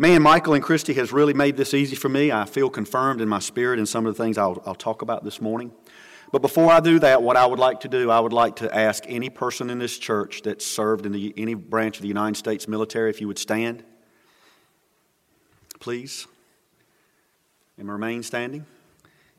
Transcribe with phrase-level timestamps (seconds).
[0.00, 2.30] Man, Michael and Christy has really made this easy for me.
[2.30, 5.24] I feel confirmed in my spirit in some of the things I'll, I'll talk about
[5.24, 5.72] this morning.
[6.30, 8.72] But before I do that, what I would like to do, I would like to
[8.72, 12.36] ask any person in this church that served in the, any branch of the United
[12.36, 13.82] States military if you would stand,
[15.80, 16.28] please,
[17.76, 18.66] and remain standing.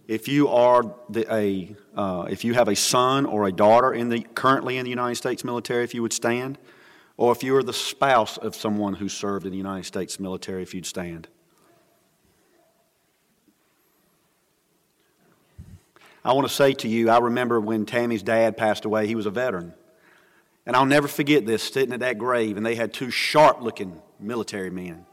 [0.09, 4.09] If you are the, a, uh, if you have a son or a daughter in
[4.09, 6.57] the, currently in the United States military, if you would stand
[7.19, 10.63] or if you are the spouse of someone who served in the United States military,
[10.63, 11.27] if you'd stand.
[16.23, 19.25] I want to say to you, I remember when Tammy's dad passed away, he was
[19.25, 19.73] a veteran.
[20.65, 24.01] And I'll never forget this, sitting at that grave, and they had two sharp looking
[24.17, 25.05] military men.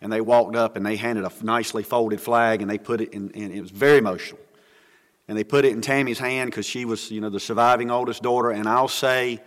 [0.00, 3.12] And they walked up and they handed a nicely folded flag and they put it
[3.12, 4.40] in, and it was very emotional.
[5.28, 8.22] And they put it in Tammy's hand because she was, you know, the surviving oldest
[8.22, 8.50] daughter.
[8.50, 9.42] And I'll say,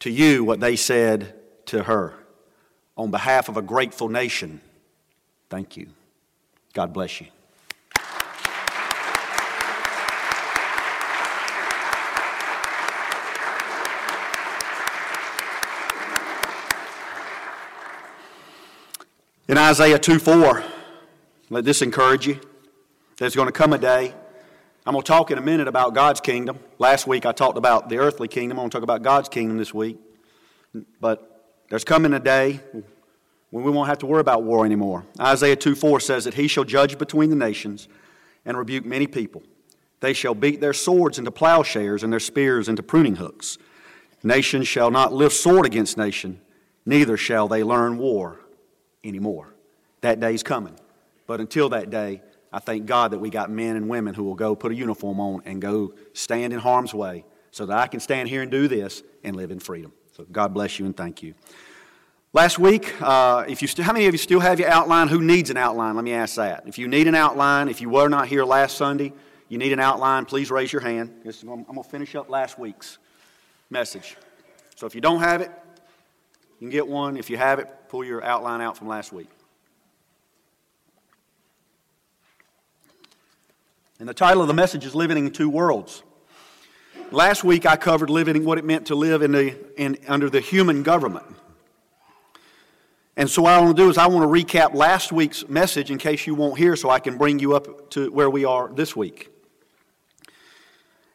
[0.00, 1.34] to you what they said
[1.66, 2.14] to her.
[2.96, 4.60] On behalf of a grateful nation,
[5.50, 5.88] thank you.
[6.72, 7.26] God bless you.
[19.46, 20.64] In Isaiah 2 4,
[21.50, 22.40] let this encourage you.
[23.18, 24.14] There's going to come a day
[24.86, 26.58] I'm going to talk in a minute about God's kingdom.
[26.78, 28.58] Last week I talked about the earthly kingdom.
[28.58, 29.98] I'm going to talk about God's kingdom this week.
[31.00, 32.60] But there's coming a day
[33.48, 35.06] when we won't have to worry about war anymore.
[35.18, 37.88] Isaiah 2 4 says that he shall judge between the nations
[38.44, 39.42] and rebuke many people.
[40.00, 43.56] They shall beat their swords into plowshares and their spears into pruning hooks.
[44.22, 46.42] Nation shall not lift sword against nation,
[46.84, 48.40] neither shall they learn war
[49.02, 49.54] anymore.
[50.02, 50.78] That day's coming.
[51.26, 52.20] But until that day,
[52.54, 55.18] I thank God that we got men and women who will go put a uniform
[55.18, 58.68] on and go stand in harm's way so that I can stand here and do
[58.68, 59.92] this and live in freedom.
[60.16, 61.34] So God bless you and thank you.
[62.32, 65.08] Last week, uh, if you st- how many of you still have your outline?
[65.08, 65.96] Who needs an outline?
[65.96, 66.62] Let me ask that.
[66.64, 69.12] If you need an outline, if you were not here last Sunday,
[69.48, 71.12] you need an outline, please raise your hand.
[71.24, 72.98] I'm going to finish up last week's
[73.68, 74.16] message.
[74.76, 75.50] So if you don't have it,
[76.60, 77.16] you can get one.
[77.16, 79.28] If you have it, pull your outline out from last week.
[84.00, 86.02] And the title of the message is Living in Two Worlds.
[87.12, 90.40] Last week I covered living what it meant to live in the, in, under the
[90.40, 91.26] human government.
[93.16, 95.92] And so what I want to do is I want to recap last week's message
[95.92, 98.68] in case you won't hear so I can bring you up to where we are
[98.68, 99.30] this week.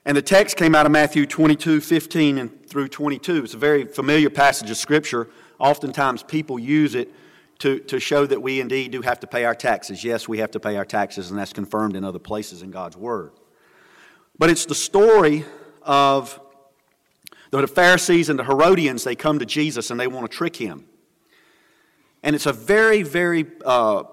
[0.05, 3.43] And the text came out of Matthew 22, 15 and through 22.
[3.43, 5.27] It's a very familiar passage of Scripture.
[5.59, 7.11] Oftentimes people use it
[7.59, 10.03] to, to show that we indeed do have to pay our taxes.
[10.03, 12.97] Yes, we have to pay our taxes, and that's confirmed in other places in God's
[12.97, 13.33] Word.
[14.37, 15.45] But it's the story
[15.81, 16.39] of
[17.51, 20.85] the Pharisees and the Herodians, they come to Jesus and they want to trick him.
[22.23, 24.03] And it's a very, very uh,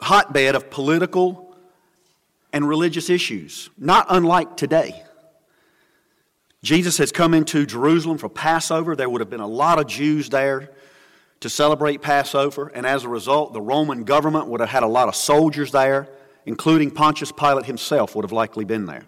[0.00, 1.56] hotbed of political
[2.52, 5.02] and religious issues, not unlike today.
[6.62, 8.96] Jesus has come into Jerusalem for Passover.
[8.96, 10.70] There would have been a lot of Jews there
[11.40, 15.08] to celebrate Passover, and as a result, the Roman government would have had a lot
[15.08, 16.08] of soldiers there,
[16.46, 19.04] including Pontius Pilate himself would have likely been there.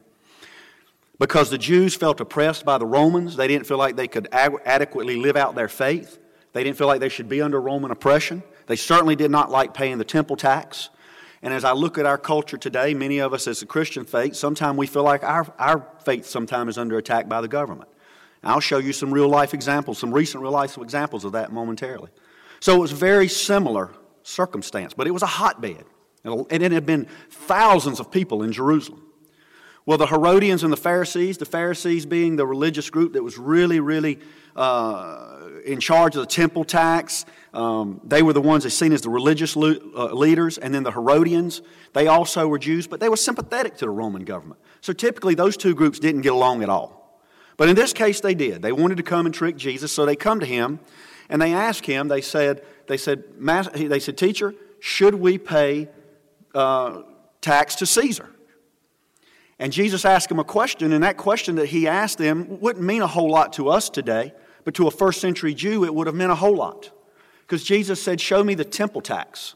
[1.19, 5.17] Because the Jews felt oppressed by the Romans, they didn't feel like they could adequately
[5.17, 6.19] live out their faith.
[6.53, 8.43] They didn't feel like they should be under Roman oppression.
[8.67, 10.89] They certainly did not like paying the temple tax.
[11.43, 14.37] And as I look at our culture today, many of us as a Christian faith,
[14.37, 17.91] sometimes we feel like our, our faith sometimes is under attack by the government.
[18.43, 22.11] I'll show you some real life examples, some recent real life examples of that momentarily.
[22.61, 23.91] So it was very similar
[24.23, 25.85] circumstance, but it was a hotbed.
[26.25, 29.03] And it had been thousands of people in Jerusalem.
[29.87, 33.81] Well, the Herodians and the Pharisees, the Pharisees being the religious group that was really,
[33.81, 34.19] really
[34.55, 39.01] uh, in charge of the temple tax, um, they were the ones that seen as
[39.01, 40.59] the religious uh, leaders.
[40.59, 41.63] And then the Herodians,
[41.95, 44.61] they also were Jews, but they were sympathetic to the Roman government.
[44.83, 47.19] So typically, those two groups didn't get along at all.
[47.57, 48.61] But in this case, they did.
[48.61, 50.79] They wanted to come and trick Jesus, so they come to him
[51.31, 52.09] and they asked him.
[52.09, 55.89] They said, "They said, they said, teacher, should we pay
[56.55, 57.03] uh,
[57.41, 58.29] tax to Caesar?"
[59.59, 63.03] And Jesus asked him a question, and that question that he asked them wouldn't mean
[63.03, 64.33] a whole lot to us today,
[64.65, 66.91] but to a first century Jew, it would have meant a whole lot.
[67.43, 69.55] Because Jesus said, Show me the temple tax.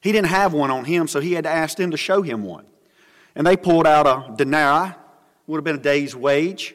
[0.00, 2.42] He didn't have one on him, so he had to ask them to show him
[2.42, 2.66] one.
[3.34, 4.92] And they pulled out a denarii,
[5.46, 6.74] would have been a day's wage,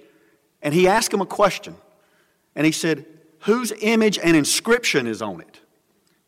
[0.62, 1.76] and he asked him a question.
[2.56, 3.06] And he said,
[3.42, 5.60] Whose image and inscription is on it?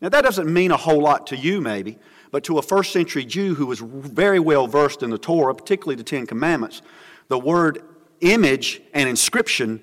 [0.00, 1.98] Now, that doesn't mean a whole lot to you, maybe,
[2.30, 5.94] but to a first century Jew who was very well versed in the Torah, particularly
[5.96, 6.82] the Ten Commandments,
[7.28, 7.82] the word
[8.20, 9.80] image and inscription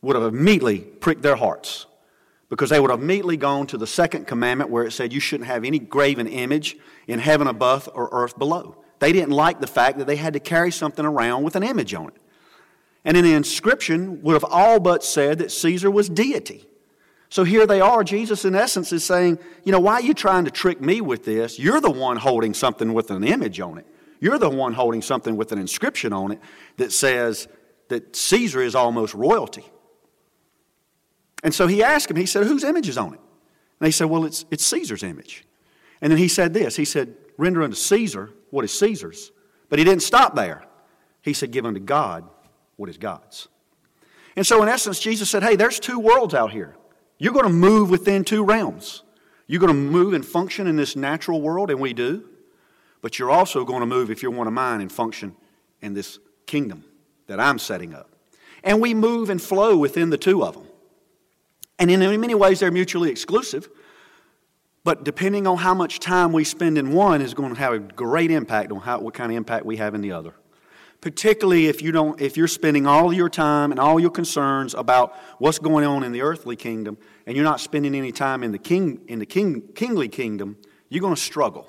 [0.00, 1.86] would have immediately pricked their hearts.
[2.52, 5.46] because they would have immediately gone to the second commandment where it said you shouldn't
[5.46, 6.76] have any graven image
[7.06, 8.76] in heaven above or earth below.
[8.98, 11.94] They didn't like the fact that they had to carry something around with an image
[11.94, 12.21] on it.
[13.04, 16.66] And the inscription would have all but said that Caesar was deity.
[17.28, 18.04] So here they are.
[18.04, 21.24] Jesus, in essence, is saying, You know, why are you trying to trick me with
[21.24, 21.58] this?
[21.58, 23.86] You're the one holding something with an image on it.
[24.20, 26.40] You're the one holding something with an inscription on it
[26.76, 27.48] that says
[27.88, 29.64] that Caesar is almost royalty.
[31.42, 33.20] And so he asked him, he said, Whose image is on it?
[33.80, 35.44] And they said, Well, it's, it's Caesar's image.
[36.00, 39.32] And then he said this He said, Render unto Caesar what is Caesar's.
[39.70, 40.64] But he didn't stop there.
[41.22, 42.28] He said, Give unto God
[42.82, 43.46] what is God's.
[44.34, 46.74] And so, in essence, Jesus said, Hey, there's two worlds out here.
[47.16, 49.04] You're going to move within two realms.
[49.46, 52.24] You're going to move and function in this natural world, and we do.
[53.00, 55.36] But you're also going to move, if you're one of mine, and function
[55.80, 56.84] in this kingdom
[57.28, 58.10] that I'm setting up.
[58.64, 60.66] And we move and flow within the two of them.
[61.78, 63.68] And in many ways, they're mutually exclusive.
[64.82, 67.78] But depending on how much time we spend in one is going to have a
[67.78, 70.34] great impact on how, what kind of impact we have in the other.
[71.02, 75.14] Particularly if, you don't, if you're spending all your time and all your concerns about
[75.38, 76.96] what's going on in the earthly kingdom
[77.26, 80.56] and you're not spending any time in the, king, in the king, kingly kingdom,
[80.88, 81.68] you're going to struggle.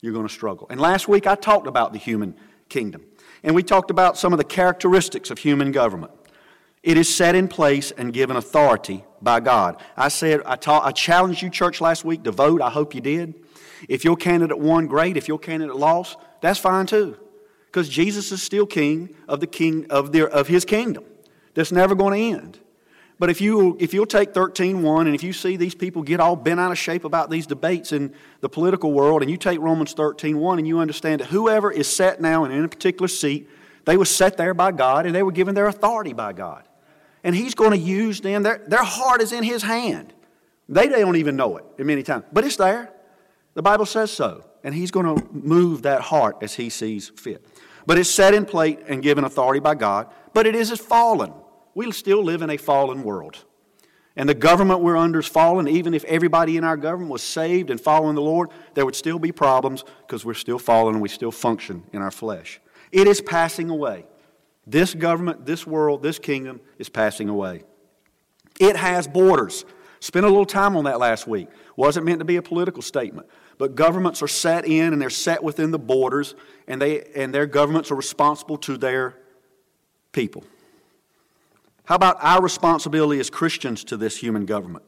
[0.00, 0.66] You're going to struggle.
[0.70, 2.34] And last week I talked about the human
[2.70, 3.04] kingdom.
[3.42, 6.12] And we talked about some of the characteristics of human government.
[6.82, 9.82] It is set in place and given authority by God.
[9.98, 12.62] I said, I, taught, I challenged you, church, last week to vote.
[12.62, 13.34] I hope you did.
[13.86, 15.18] If your candidate won, great.
[15.18, 17.18] If your candidate lost, that's fine too.
[17.70, 21.04] Because Jesus is still king of, the king of, the, of his kingdom.
[21.54, 22.58] That's never going to end.
[23.18, 26.36] But if, you, if you'll take 13.1 and if you see these people get all
[26.36, 29.94] bent out of shape about these debates in the political world and you take Romans
[29.94, 33.48] 13.1 and you understand that whoever is set now in a particular seat,
[33.84, 36.66] they were set there by God and they were given their authority by God
[37.22, 38.42] and He's going to use them.
[38.42, 40.12] Their, their heart is in His hand.
[40.68, 42.90] They don't even know it many times, but it's there.
[43.54, 44.44] The Bible says so.
[44.62, 47.44] And He's going to move that heart as He sees fit.
[47.86, 51.32] But it's set in plate and given authority by God, but it is fallen.
[51.74, 53.44] We still live in a fallen world.
[54.16, 55.68] And the government we're under is fallen.
[55.68, 59.18] Even if everybody in our government was saved and following the Lord, there would still
[59.18, 62.60] be problems because we're still fallen and we still function in our flesh.
[62.92, 64.06] It is passing away.
[64.66, 67.64] This government, this world, this kingdom is passing away.
[68.58, 69.64] It has borders.
[70.00, 71.48] Spent a little time on that last week.
[71.76, 73.28] Wasn't meant to be a political statement.
[73.60, 76.34] But governments are set in and they're set within the borders,
[76.66, 79.18] and, they, and their governments are responsible to their
[80.12, 80.44] people.
[81.84, 84.86] How about our responsibility as Christians to this human government?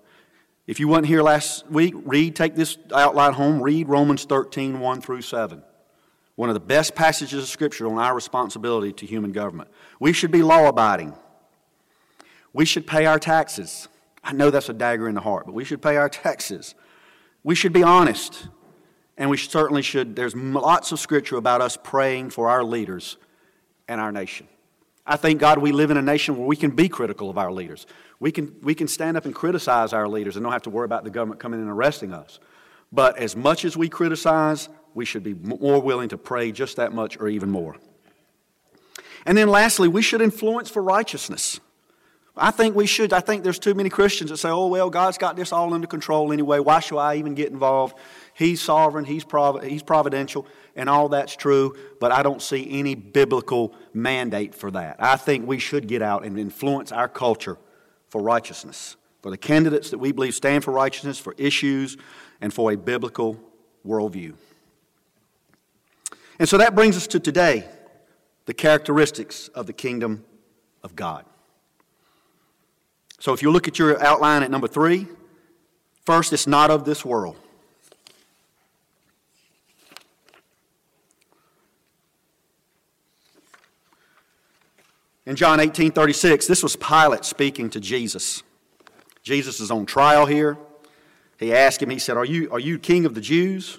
[0.66, 5.00] If you weren't here last week, read, take this outline home, read Romans 13, 1
[5.02, 5.62] through 7.
[6.36, 9.68] One of the best passages of Scripture on our responsibility to human government.
[10.00, 11.12] We should be law abiding.
[12.54, 13.88] We should pay our taxes.
[14.24, 16.74] I know that's a dagger in the heart, but we should pay our taxes.
[17.44, 18.48] We should be honest.
[19.22, 20.16] And we certainly should.
[20.16, 23.18] There's lots of Scripture about us praying for our leaders
[23.86, 24.48] and our nation.
[25.06, 27.52] I thank God we live in a nation where we can be critical of our
[27.52, 27.86] leaders.
[28.18, 30.86] We can, we can stand up and criticize our leaders and don't have to worry
[30.86, 32.40] about the government coming in and arresting us.
[32.90, 36.92] But as much as we criticize, we should be more willing to pray just that
[36.92, 37.76] much or even more.
[39.24, 41.60] And then lastly, we should influence for righteousness.
[42.36, 43.12] I think we should.
[43.12, 45.86] I think there's too many Christians that say, oh, well, God's got this all under
[45.86, 46.58] control anyway.
[46.58, 47.96] Why should I even get involved?
[48.34, 52.94] He's sovereign, He's, prov- he's providential, and all that's true, but I don't see any
[52.94, 54.96] biblical mandate for that.
[54.98, 57.58] I think we should get out and influence our culture
[58.08, 61.96] for righteousness, for the candidates that we believe stand for righteousness, for issues,
[62.40, 63.38] and for a biblical
[63.86, 64.34] worldview.
[66.38, 67.68] And so that brings us to today
[68.46, 70.24] the characteristics of the kingdom
[70.82, 71.24] of God.
[73.20, 75.06] So if you look at your outline at number three,
[76.04, 77.36] first, it's not of this world.
[85.24, 88.42] In John 18 36, this was Pilate speaking to Jesus.
[89.22, 90.58] Jesus is on trial here.
[91.38, 93.78] He asked him, he said, Are you, are you king of the Jews?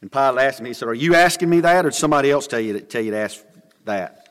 [0.00, 2.46] And Pilate asked him, he said, Are you asking me that, or did somebody else
[2.46, 3.42] tell you to, tell you to ask
[3.86, 4.28] that?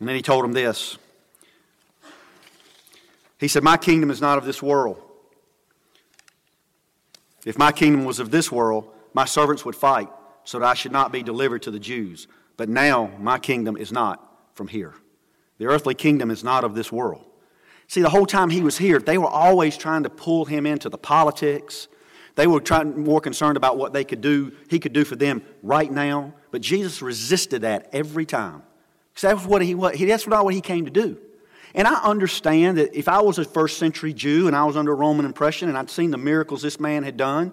[0.00, 0.98] And then he told him this.
[3.38, 5.00] He said, My kingdom is not of this world.
[7.44, 10.08] If my kingdom was of this world, my servants would fight
[10.44, 12.26] so that I should not be delivered to the Jews.
[12.56, 14.31] But now my kingdom is not
[14.62, 14.94] from here.
[15.58, 17.24] The earthly kingdom is not of this world.
[17.88, 20.88] See, the whole time he was here, they were always trying to pull him into
[20.88, 21.88] the politics
[22.34, 25.42] they were trying, more concerned about what they could do, he could do for them
[25.62, 26.34] right now.
[26.50, 28.62] But Jesus resisted that every time.
[29.14, 31.18] Because that's what he, what, that's not what he came to do.
[31.74, 34.94] And I understand that if I was a first century Jew and I was under
[34.94, 37.52] Roman oppression and I'd seen the miracles this man had done,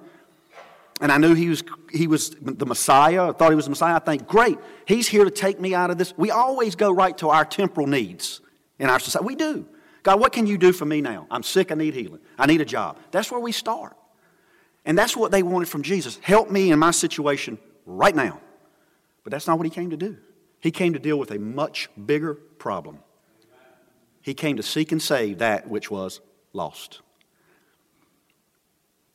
[0.99, 3.95] and I knew he was, he was the Messiah, I thought he was the Messiah,
[3.95, 6.13] I think, great, he's here to take me out of this.
[6.17, 8.41] We always go right to our temporal needs
[8.77, 9.25] in our society.
[9.25, 9.65] We do.
[10.03, 11.27] God, what can you do for me now?
[11.29, 12.97] I'm sick, I need healing, I need a job.
[13.11, 13.95] That's where we start.
[14.85, 16.17] And that's what they wanted from Jesus.
[16.21, 18.39] Help me in my situation right now.
[19.23, 20.17] But that's not what he came to do.
[20.59, 22.99] He came to deal with a much bigger problem.
[24.21, 26.21] He came to seek and save that which was
[26.53, 27.01] lost.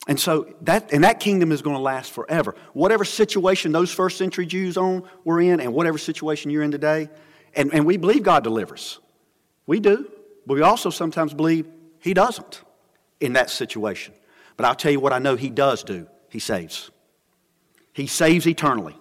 [0.07, 2.55] And so that and that kingdom is going to last forever.
[2.73, 7.09] Whatever situation those first century Jews on were in, and whatever situation you're in today,
[7.55, 8.99] and, and we believe God delivers.
[9.65, 10.11] We do,
[10.45, 11.67] but we also sometimes believe
[11.99, 12.61] He doesn't
[13.19, 14.13] in that situation.
[14.57, 16.07] But I'll tell you what I know He does do.
[16.29, 16.91] He saves.
[17.93, 18.95] He saves eternally.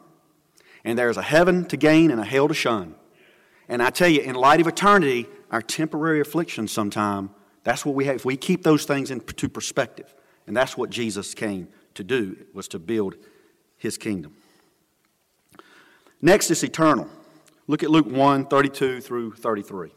[0.85, 2.95] And there's a heaven to gain and a hell to shun.
[3.69, 7.31] And I tell you, in light of eternity, our temporary affliction sometime,
[7.63, 8.17] that's what we have.
[8.17, 10.15] If we keep those things into perspective,
[10.47, 13.17] and that's what Jesus came to do, was to build
[13.77, 14.35] his kingdom.
[16.21, 17.09] Next is eternal.
[17.67, 19.91] Look at Luke 1 32 through 33.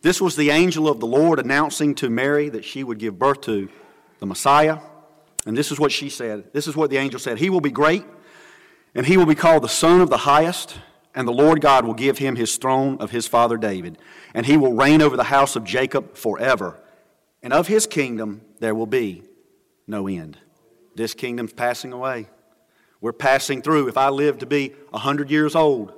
[0.00, 3.40] This was the angel of the Lord announcing to Mary that she would give birth
[3.42, 3.68] to
[4.20, 4.78] the Messiah.
[5.46, 6.52] And this is what she said.
[6.52, 8.04] This is what the angel said He will be great,
[8.94, 10.78] and he will be called the Son of the Highest,
[11.14, 13.98] and the Lord God will give him his throne of his father David,
[14.34, 16.78] and he will reign over the house of Jacob forever.
[17.42, 19.22] And of his kingdom there will be
[19.88, 20.38] no end.
[20.94, 22.28] This kingdom's passing away.
[23.00, 23.88] We're passing through.
[23.88, 25.92] If I live to be 100 years old,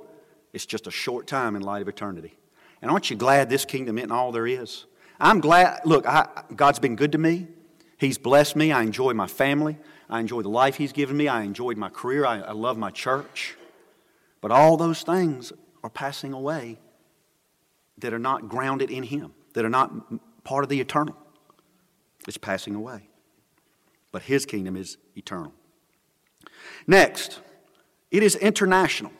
[0.53, 2.37] it's just a short time in light of eternity.
[2.81, 4.85] And aren't you glad this kingdom isn't all there is?
[5.19, 7.47] I'm glad, look, I, God's been good to me.
[7.97, 8.71] He's blessed me.
[8.71, 9.77] I enjoy my family.
[10.09, 11.27] I enjoy the life He's given me.
[11.27, 12.25] I enjoyed my career.
[12.25, 13.55] I, I love my church.
[14.39, 16.79] But all those things are passing away
[17.99, 19.91] that are not grounded in Him, that are not
[20.43, 21.15] part of the eternal.
[22.27, 23.10] It's passing away
[24.11, 25.53] but his kingdom is eternal.
[26.87, 27.39] Next,
[28.09, 29.11] it is international.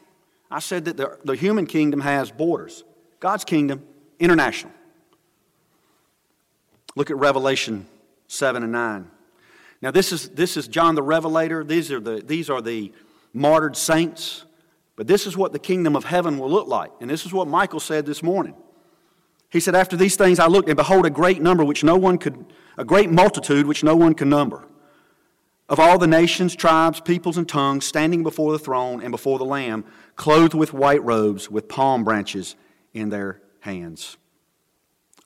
[0.50, 2.84] I said that the, the human kingdom has borders,
[3.20, 3.84] God's kingdom,
[4.20, 4.74] international.
[6.96, 7.88] Look at Revelation
[8.28, 9.10] 7 and 9.
[9.82, 11.64] Now, this is, this is John the Revelator.
[11.64, 12.92] These are the, these are the
[13.34, 14.44] martyred saints.
[14.96, 16.92] But this is what the kingdom of heaven will look like.
[17.00, 18.54] And this is what Michael said this morning.
[19.50, 22.18] He said, After these things I looked, and behold, a great number which no one
[22.18, 22.46] could,
[22.78, 24.66] a great multitude which no one can number
[25.70, 29.46] of all the nations, tribes, peoples, and tongues standing before the throne and before the
[29.46, 32.56] Lamb, clothed with white robes, with palm branches
[32.94, 34.18] in their hands.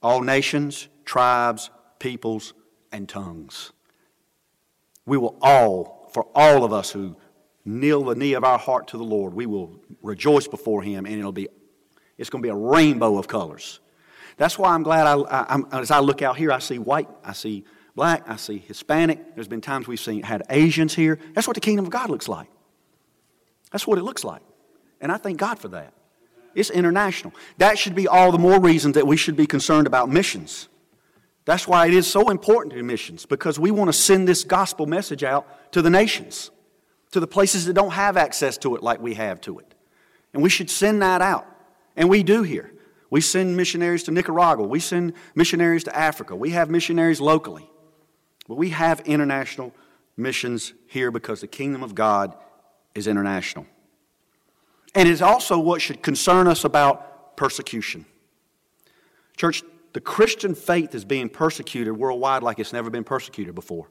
[0.04, 2.54] All nations, tribes, peoples,
[2.92, 3.72] and tongues.
[5.06, 7.16] We will all, for all of us who
[7.66, 11.16] kneel the knee of our heart to the Lord, we will rejoice before Him, and
[11.16, 11.50] it'll be,
[12.18, 13.80] it's going to be a rainbow of colors.
[14.38, 17.34] That's why I'm glad I, i'm as I look out here, I see white, I
[17.34, 17.64] see
[17.96, 19.36] black, I see Hispanic.
[19.36, 21.20] There's been times we've seen had Asians here.
[21.34, 22.48] That's what the kingdom of God looks like.
[23.72, 24.42] That's what it looks like.
[25.02, 25.94] And I thank God for that.
[26.54, 27.34] It's international.
[27.58, 30.70] That should be all the more reason that we should be concerned about missions.
[31.44, 34.86] That's why it is so important to missions, because we want to send this gospel
[34.86, 36.52] message out to the nations,
[37.12, 39.74] to the places that don't have access to it like we have to it.
[40.34, 41.46] And we should send that out.
[41.96, 42.72] And we do here.
[43.10, 44.66] We send missionaries to Nicaragua.
[44.66, 46.36] We send missionaries to Africa.
[46.36, 47.70] We have missionaries locally.
[48.48, 49.74] But we have international
[50.18, 52.36] missions here because the kingdom of God
[52.94, 53.66] is international.
[54.94, 58.06] And it's also what should concern us about persecution.
[59.36, 63.88] Church, the Christian faith is being persecuted worldwide like it's never been persecuted before.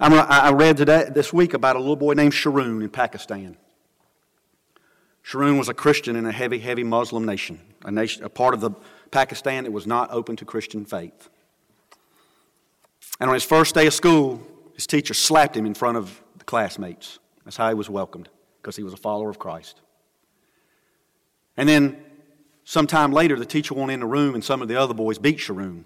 [0.00, 3.56] I read today, this week about a little boy named Sharoon in Pakistan.
[5.24, 8.60] Sharoon was a Christian in a heavy, heavy Muslim nation, a, nation, a part of
[8.60, 8.70] the
[9.10, 11.28] Pakistan that was not open to Christian faith.
[13.20, 14.40] And on his first day of school,
[14.74, 17.18] his teacher slapped him in front of the classmates.
[17.44, 18.28] That's how he was welcomed,
[18.60, 19.80] because he was a follower of Christ.
[21.56, 22.04] And then
[22.64, 25.38] sometime later, the teacher went in the room, and some of the other boys beat
[25.38, 25.84] Sharoon,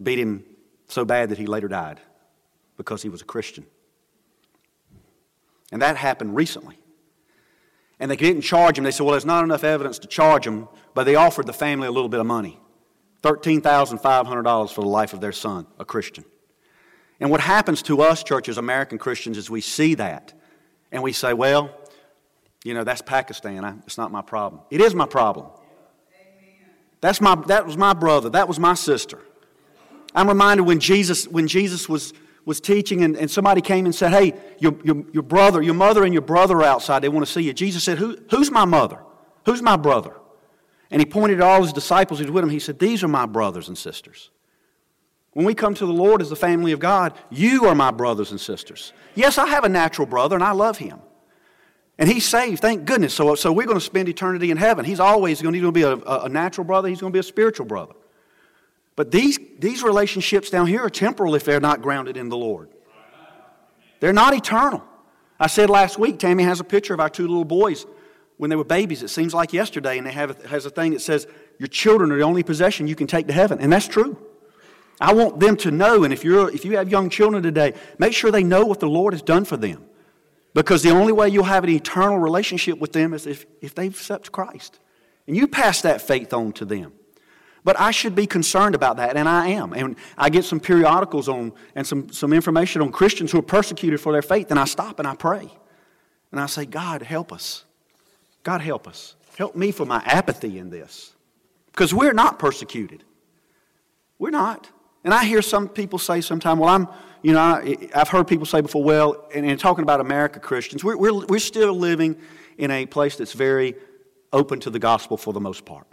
[0.00, 0.44] beat him
[0.88, 2.00] so bad that he later died
[2.76, 3.66] because he was a Christian.
[5.72, 6.78] And that happened recently.
[7.98, 8.84] And they didn't charge him.
[8.84, 11.86] They said, well, there's not enough evidence to charge him, but they offered the family
[11.86, 12.58] a little bit of money
[13.22, 16.24] $13,500 for the life of their son, a Christian.
[17.22, 20.32] And what happens to us, churches, American Christians, is we see that
[20.90, 21.70] and we say, well,
[22.64, 23.64] you know, that's Pakistan.
[23.64, 24.62] I, it's not my problem.
[24.72, 25.46] It is my problem.
[27.00, 28.28] That's my, that was my brother.
[28.30, 29.20] That was my sister.
[30.16, 32.12] I'm reminded when Jesus, when Jesus was,
[32.44, 36.02] was teaching and, and somebody came and said, Hey, your, your, your brother, your mother
[36.02, 37.02] and your brother are outside.
[37.02, 37.52] They want to see you.
[37.52, 38.98] Jesus said, Who, Who's my mother?
[39.46, 40.16] Who's my brother?
[40.90, 42.50] And he pointed to all his disciples who was with him.
[42.50, 44.32] He said, These are my brothers and sisters.
[45.32, 48.30] When we come to the Lord as the family of God, you are my brothers
[48.30, 48.92] and sisters.
[49.14, 51.00] Yes, I have a natural brother and I love him.
[51.98, 53.14] And he's saved, thank goodness.
[53.14, 54.84] So, so we're going to spend eternity in heaven.
[54.84, 57.66] He's always going to be a, a natural brother, he's going to be a spiritual
[57.66, 57.94] brother.
[58.94, 62.68] But these, these relationships down here are temporal if they're not grounded in the Lord.
[64.00, 64.82] They're not eternal.
[65.40, 67.86] I said last week, Tammy has a picture of our two little boys
[68.36, 69.02] when they were babies.
[69.02, 71.26] It seems like yesterday, and they have has a thing that says,
[71.58, 73.60] Your children are the only possession you can take to heaven.
[73.60, 74.18] And that's true.
[75.02, 78.12] I want them to know, and if, you're, if you have young children today, make
[78.12, 79.84] sure they know what the Lord has done for them.
[80.54, 83.92] Because the only way you'll have an eternal relationship with them is if, if they've
[83.92, 84.78] accepted Christ.
[85.26, 86.92] And you pass that faith on to them.
[87.64, 89.72] But I should be concerned about that, and I am.
[89.72, 94.00] And I get some periodicals on and some, some information on Christians who are persecuted
[94.00, 95.50] for their faith, and I stop and I pray.
[96.30, 97.64] And I say, God, help us.
[98.44, 99.16] God, help us.
[99.36, 101.12] Help me for my apathy in this.
[101.72, 103.02] Because we're not persecuted.
[104.18, 104.70] We're not.
[105.04, 106.88] And I hear some people say sometimes, well, I'm,
[107.22, 110.84] you know, I, have heard people say before, well, and, and talking about America Christians,
[110.84, 112.16] we're, we're, we're still living
[112.58, 113.74] in a place that's very
[114.32, 115.86] open to the gospel for the most part.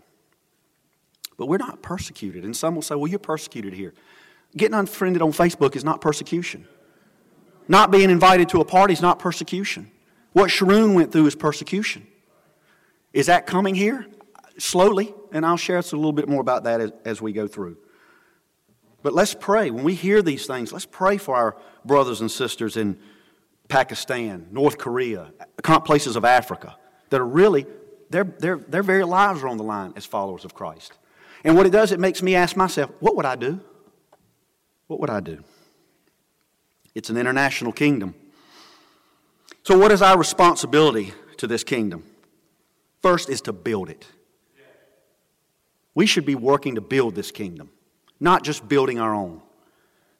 [1.38, 2.44] But we're not persecuted.
[2.44, 3.94] And some will say, well, you're persecuted here.
[4.56, 6.68] Getting unfriended on Facebook is not persecution.
[7.68, 9.92] Not being invited to a party is not persecution.
[10.34, 12.08] What Sharon went through is persecution.
[13.14, 14.06] Is that coming here?
[14.58, 17.78] Slowly, and I'll share a little bit more about that as, as we go through.
[19.02, 19.72] But let's pray.
[19.72, 22.98] When we hear these things, let's pray for our brothers and sisters in
[23.68, 25.32] Pakistan, North Korea,
[25.86, 26.76] places of Africa
[27.10, 27.66] that are really,
[28.10, 30.98] their, their, their very lives are on the line as followers of Christ.
[31.44, 33.62] And what it does, it makes me ask myself, what would I do?
[34.88, 35.44] What would I do?
[36.96, 38.16] It's an international kingdom.
[39.64, 42.04] So, what is our responsibility to this kingdom?
[43.02, 44.08] First is to build it.
[45.94, 47.70] We should be working to build this kingdom,
[48.20, 49.42] not just building our own.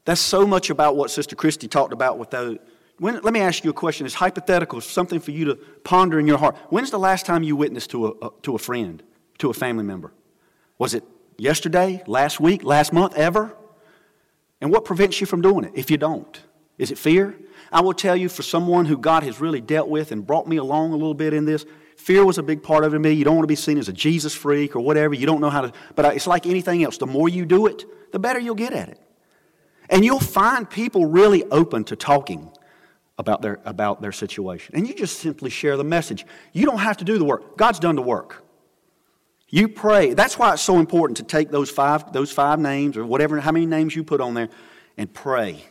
[0.06, 2.58] That's so much about what Sister Christie talked about with those.
[2.98, 4.06] When, let me ask you a question.
[4.06, 6.58] It's hypothetical, something for you to ponder in your heart.
[6.70, 9.02] When's the last time you witnessed to a, a, to a friend,
[9.38, 10.12] to a family member?
[10.78, 11.04] Was it
[11.38, 13.56] yesterday, last week, last month, ever?
[14.62, 16.42] And what prevents you from doing it if you don't?
[16.78, 17.38] Is it fear?
[17.72, 20.58] I will tell you, for someone who God has really dealt with and brought me
[20.58, 21.66] along a little bit in this,
[22.00, 23.12] Fear was a big part of it to me.
[23.12, 25.14] You don't want to be seen as a Jesus freak or whatever.
[25.14, 26.98] You don't know how to, but it's like anything else.
[26.98, 27.84] The more you do it,
[28.14, 29.02] the better you'll get at it.
[29.90, 32.52] And you'll find people really open to talking
[33.18, 34.76] about their, about their situation.
[34.76, 36.26] And you just simply share the message.
[36.54, 38.46] You don't have to do the work, God's done the work.
[39.50, 40.14] You pray.
[40.14, 43.52] That's why it's so important to take those five, those five names or whatever, how
[43.52, 44.50] many names you put on there,
[44.98, 45.66] and pray.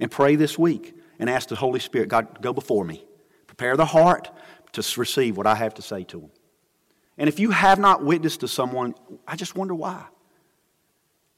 [0.00, 3.04] And pray this week and ask the Holy Spirit, God, go before me.
[3.46, 4.28] Prepare the heart,
[4.72, 6.30] to receive what I have to say to them.
[7.18, 8.94] And if you have not witnessed to someone,
[9.26, 10.04] I just wonder why.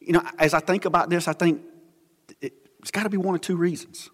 [0.01, 1.63] You know, as I think about this, I think
[2.41, 4.11] it's got to be one of two reasons.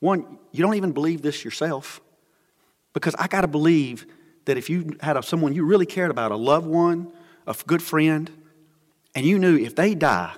[0.00, 2.00] One, you don't even believe this yourself,
[2.92, 4.06] because I got to believe
[4.46, 7.12] that if you had a, someone you really cared about, a loved one,
[7.46, 8.30] a good friend,
[9.14, 10.32] and you knew if they die,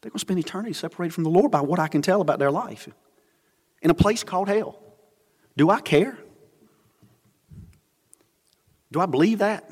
[0.00, 2.38] they're going to spend eternity separated from the Lord by what I can tell about
[2.38, 2.88] their life
[3.82, 4.78] in a place called hell.
[5.56, 6.16] Do I care?
[8.96, 9.70] Do I believe that?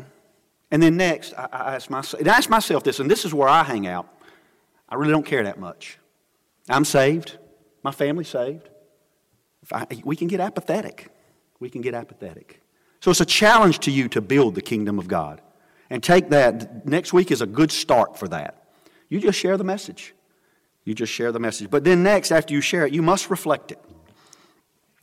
[0.70, 3.48] And then next, I, I ask, myself, I ask myself this, and this is where
[3.48, 4.06] I hang out.
[4.86, 5.98] I really don't care that much.
[6.68, 7.38] I'm saved.
[7.82, 8.68] My family's saved.
[9.72, 11.10] I, we can get apathetic.
[11.58, 12.60] We can get apathetic.
[13.00, 15.40] So it's a challenge to you to build the kingdom of God.
[15.88, 16.84] And take that.
[16.86, 18.66] Next week is a good start for that.
[19.08, 20.14] You just share the message.
[20.84, 21.70] You just share the message.
[21.70, 23.80] But then next, after you share it, you must reflect it.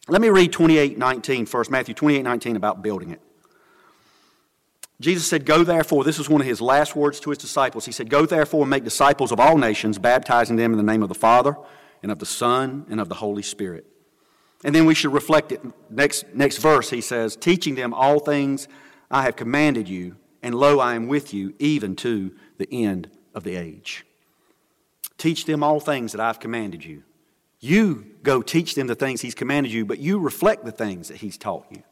[0.08, 3.20] Let me read 28 19 first, Matthew 28 19 about building it.
[5.02, 7.86] Jesus said, Go therefore, this was one of his last words to his disciples.
[7.86, 11.02] He said, Go therefore and make disciples of all nations, baptizing them in the name
[11.02, 11.58] of the Father,
[12.04, 13.86] and of the Son, and of the Holy Spirit.
[14.64, 15.62] And then we should reflect it.
[15.90, 18.68] Next, next verse, he says, Teaching them all things
[19.10, 23.44] I have commanded you, and lo, I am with you even to the end of
[23.44, 24.06] the age.
[25.18, 27.04] Teach them all things that I've commanded you.
[27.60, 31.18] You go teach them the things he's commanded you, but you reflect the things that
[31.18, 31.84] he's taught you.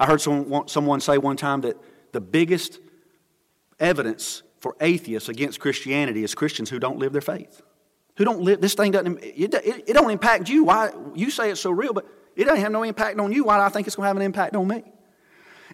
[0.00, 1.76] I heard someone, someone say one time that
[2.12, 2.80] the biggest
[3.78, 7.60] evidence for atheists against Christianity is Christians who don't live their faith.
[8.16, 10.64] Who don't live, this thing doesn't, it, it, it don't impact you.
[10.64, 13.44] Why, you say it's so real, but it doesn't have no impact on you.
[13.44, 14.82] Why do I think it's going to have an impact on me?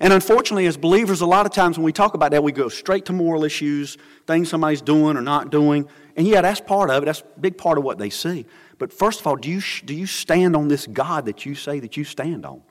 [0.01, 2.69] And unfortunately, as believers, a lot of times when we talk about that, we go
[2.69, 5.89] straight to moral issues, things somebody's doing or not doing.
[6.17, 7.07] And yeah, that's part of it.
[7.07, 8.45] That's a big part of what they see.
[8.79, 11.81] But first of all, do you, do you stand on this God that you say
[11.81, 12.63] that you stand on?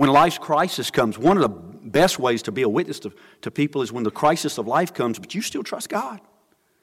[0.00, 3.50] When life's crisis comes, one of the best ways to be a witness to, to
[3.50, 6.22] people is when the crisis of life comes, but you still trust God.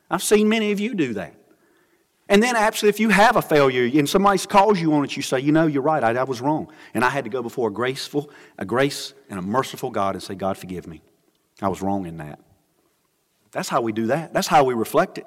[0.08, 1.34] I've seen many of you do that.
[2.30, 5.23] And then, actually, if you have a failure and somebody calls you on it, you
[5.23, 6.71] say, You know, you're right, I, I was wrong.
[6.93, 10.21] And I had to go before a graceful, a grace and a merciful God and
[10.21, 11.01] say, God, forgive me.
[11.60, 12.39] I was wrong in that.
[13.51, 14.32] That's how we do that.
[14.32, 15.25] That's how we reflect it.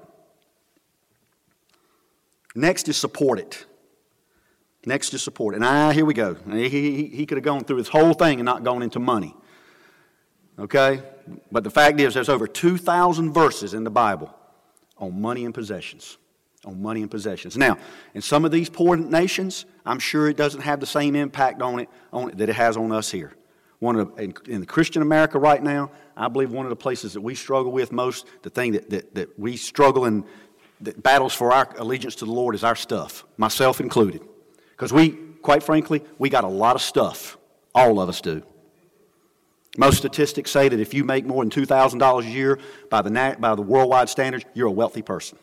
[2.55, 3.67] Next is support it.
[4.87, 5.55] Next is support.
[5.55, 6.37] And ah, here we go.
[6.51, 9.35] He, he, he could have gone through this whole thing and not gone into money.
[10.59, 11.03] Okay?
[11.53, 14.35] But the fact is, there's over 2,000 verses in the Bible
[14.97, 16.17] on money and possessions.
[16.65, 17.57] On money and possessions.
[17.57, 17.79] Now,
[18.15, 21.81] in some of these poor nations, I'm sure it doesn't have the same impact on
[21.81, 23.35] it, on it that it has on us here.
[23.79, 27.15] One of, in, in the Christian America right now, I believe one of the places
[27.15, 30.25] that we struggle with most, the thing that, that, that we struggle and
[30.83, 34.23] that battles for our allegiance to the Lord is our stuff, myself included.
[34.81, 35.11] Because we,
[35.43, 37.37] quite frankly, we got a lot of stuff.
[37.75, 38.43] All of us do.
[39.77, 43.55] Most statistics say that if you make more than $2,000 a year by the, by
[43.55, 45.37] the worldwide standards, you're a wealthy person.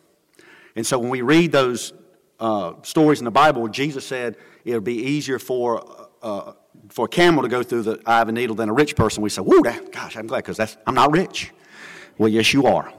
[0.76, 1.93] And so when we read those
[2.39, 6.54] uh, stories in the Bible, Jesus said it would be easier for, uh,
[6.89, 9.21] for a camel to go through the eye of a needle than a rich person.
[9.21, 11.52] We say, whoa, that, gosh, I'm glad because I'm not rich.
[12.17, 12.91] Well, yes, you are.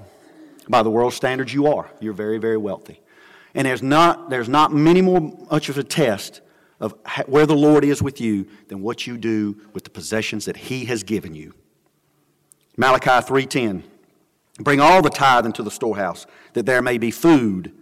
[0.68, 1.90] By the world standards, you are.
[1.98, 3.00] You're very, very wealthy.
[3.58, 6.42] And there's not, there's not many more much of a test
[6.78, 6.94] of
[7.26, 10.84] where the Lord is with you than what you do with the possessions that He
[10.84, 11.52] has given you.
[12.76, 13.82] Malachi 3:10.
[14.60, 17.72] Bring all the tithe into the storehouse, that there may be food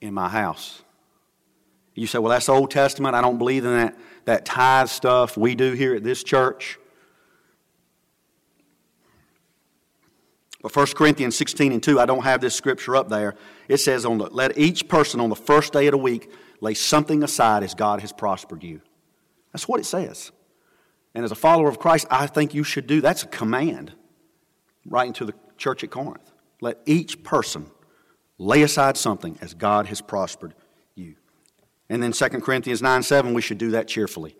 [0.00, 0.82] in my house.
[1.94, 3.14] You say, well, that's Old Testament.
[3.14, 6.78] I don't believe in that, that tithe stuff we do here at this church.
[10.64, 13.34] But 1 Corinthians 16 and 2, I don't have this scripture up there.
[13.68, 16.72] It says, on the, Let each person on the first day of the week lay
[16.72, 18.80] something aside as God has prospered you.
[19.52, 20.32] That's what it says.
[21.14, 23.92] And as a follower of Christ, I think you should do that's a command
[24.86, 26.32] right into the church at Corinth.
[26.62, 27.70] Let each person
[28.38, 30.54] lay aside something as God has prospered
[30.94, 31.16] you.
[31.90, 34.34] And then 2 Corinthians 9 7, we should do that cheerfully.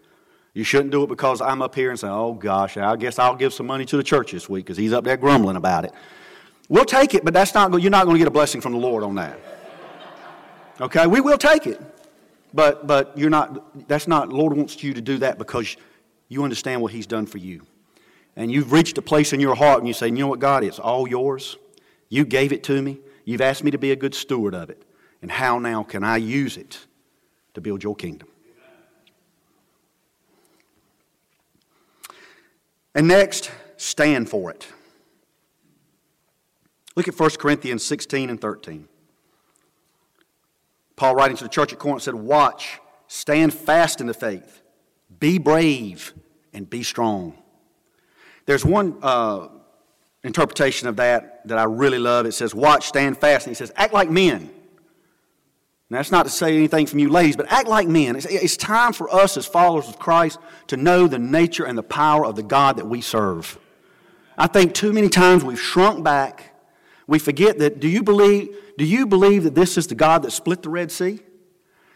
[0.55, 3.35] You shouldn't do it because I'm up here and say, oh gosh, I guess I'll
[3.35, 5.93] give some money to the church this week because he's up there grumbling about it.
[6.69, 8.79] We'll take it, but that's not, you're not going to get a blessing from the
[8.79, 9.39] Lord on that.
[10.81, 11.81] Okay, we will take it.
[12.55, 15.77] But, but you're not, that's not, Lord wants you to do that because
[16.29, 17.67] you understand what He's done for you.
[18.37, 20.63] And you've reached a place in your heart and you say, you know what, God,
[20.63, 21.57] it's all yours.
[22.09, 22.99] You gave it to me.
[23.25, 24.83] You've asked me to be a good steward of it.
[25.21, 26.79] And how now can I use it
[27.55, 28.29] to build your kingdom?
[32.95, 34.67] And next, stand for it.
[36.97, 38.89] Look at 1 Corinthians 16 and 13.
[40.97, 44.63] Paul, writing to the church at Corinth, said, Watch, stand fast in the faith,
[45.19, 46.15] be brave,
[46.53, 47.35] and be strong.
[48.47, 49.49] There's one uh,
[50.23, 52.27] interpretation of that that I really love.
[52.27, 53.47] It says, Watch, stand fast.
[53.47, 54.51] And he says, Act like men.
[55.91, 58.17] Now, that's not to say anything from you ladies, but act like men.
[58.17, 61.83] It's, it's time for us as followers of Christ to know the nature and the
[61.83, 63.59] power of the God that we serve.
[64.37, 66.55] I think too many times we've shrunk back.
[67.07, 67.81] We forget that.
[67.81, 70.91] Do you believe, do you believe that this is the God that split the Red
[70.91, 71.21] Sea?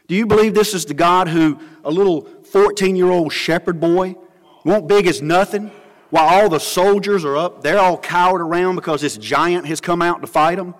[0.06, 4.16] Do you believe this is the God who a little 14 year old shepherd boy
[4.64, 5.70] won't big as nothing
[6.10, 7.62] while all the soldiers are up?
[7.62, 10.74] They're all cowered around because this giant has come out to fight them.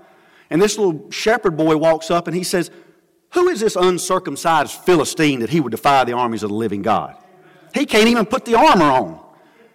[0.50, 2.70] And this little shepherd boy walks up and he says,
[3.30, 7.16] who is this uncircumcised Philistine that he would defy the armies of the living God?
[7.74, 9.20] He can't even put the armor on.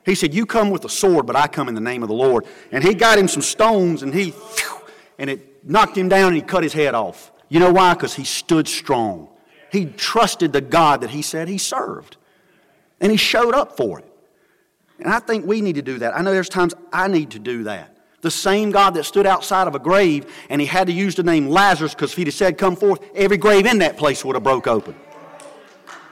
[0.05, 2.15] He said, You come with a sword, but I come in the name of the
[2.15, 2.45] Lord.
[2.71, 4.33] And he got him some stones and he,
[5.19, 7.31] and it knocked him down and he cut his head off.
[7.49, 7.93] You know why?
[7.93, 9.29] Because he stood strong.
[9.71, 12.17] He trusted the God that he said he served.
[12.99, 14.05] And he showed up for it.
[14.99, 16.15] And I think we need to do that.
[16.17, 17.92] I know there's times I need to do that.
[18.23, 21.23] The same God that stood outside of a grave and he had to use the
[21.23, 24.37] name Lazarus because if he'd have said, Come forth, every grave in that place would
[24.37, 24.95] have broke open.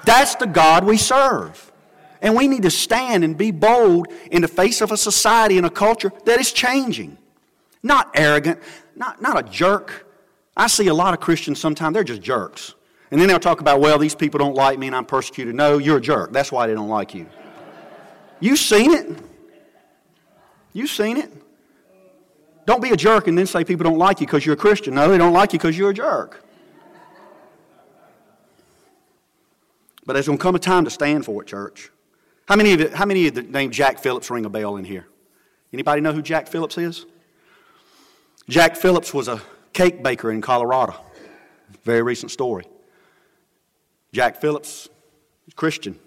[0.04, 1.72] That's the God we serve.
[2.22, 5.66] And we need to stand and be bold in the face of a society and
[5.66, 7.18] a culture that is changing.
[7.82, 8.60] Not arrogant,
[8.94, 10.06] not, not a jerk.
[10.56, 12.76] I see a lot of Christians sometimes, they're just jerks.
[13.10, 15.56] And then they'll talk about, well, these people don't like me and I'm persecuted.
[15.56, 16.34] No, you're a jerk.
[16.34, 17.28] That's why they don't like you.
[18.42, 19.18] You've seen it.
[20.74, 21.32] You've seen it.
[22.66, 24.96] Don't be a jerk and then say people don't like you because you're a Christian.
[24.96, 26.44] No, they don't like you because you're a jerk.
[30.06, 31.92] But there's going to come a time to stand for it, church.
[32.48, 34.84] How many of you, how many of the name Jack Phillips ring a bell in
[34.84, 35.08] here?
[35.72, 37.06] Anybody know who Jack Phillips is?
[38.50, 39.42] Jack Phillips was a
[39.74, 40.96] cake baker in Colorado.
[41.84, 42.66] Very recent story.
[44.12, 44.90] Jack Phillips,
[45.56, 45.98] Christian,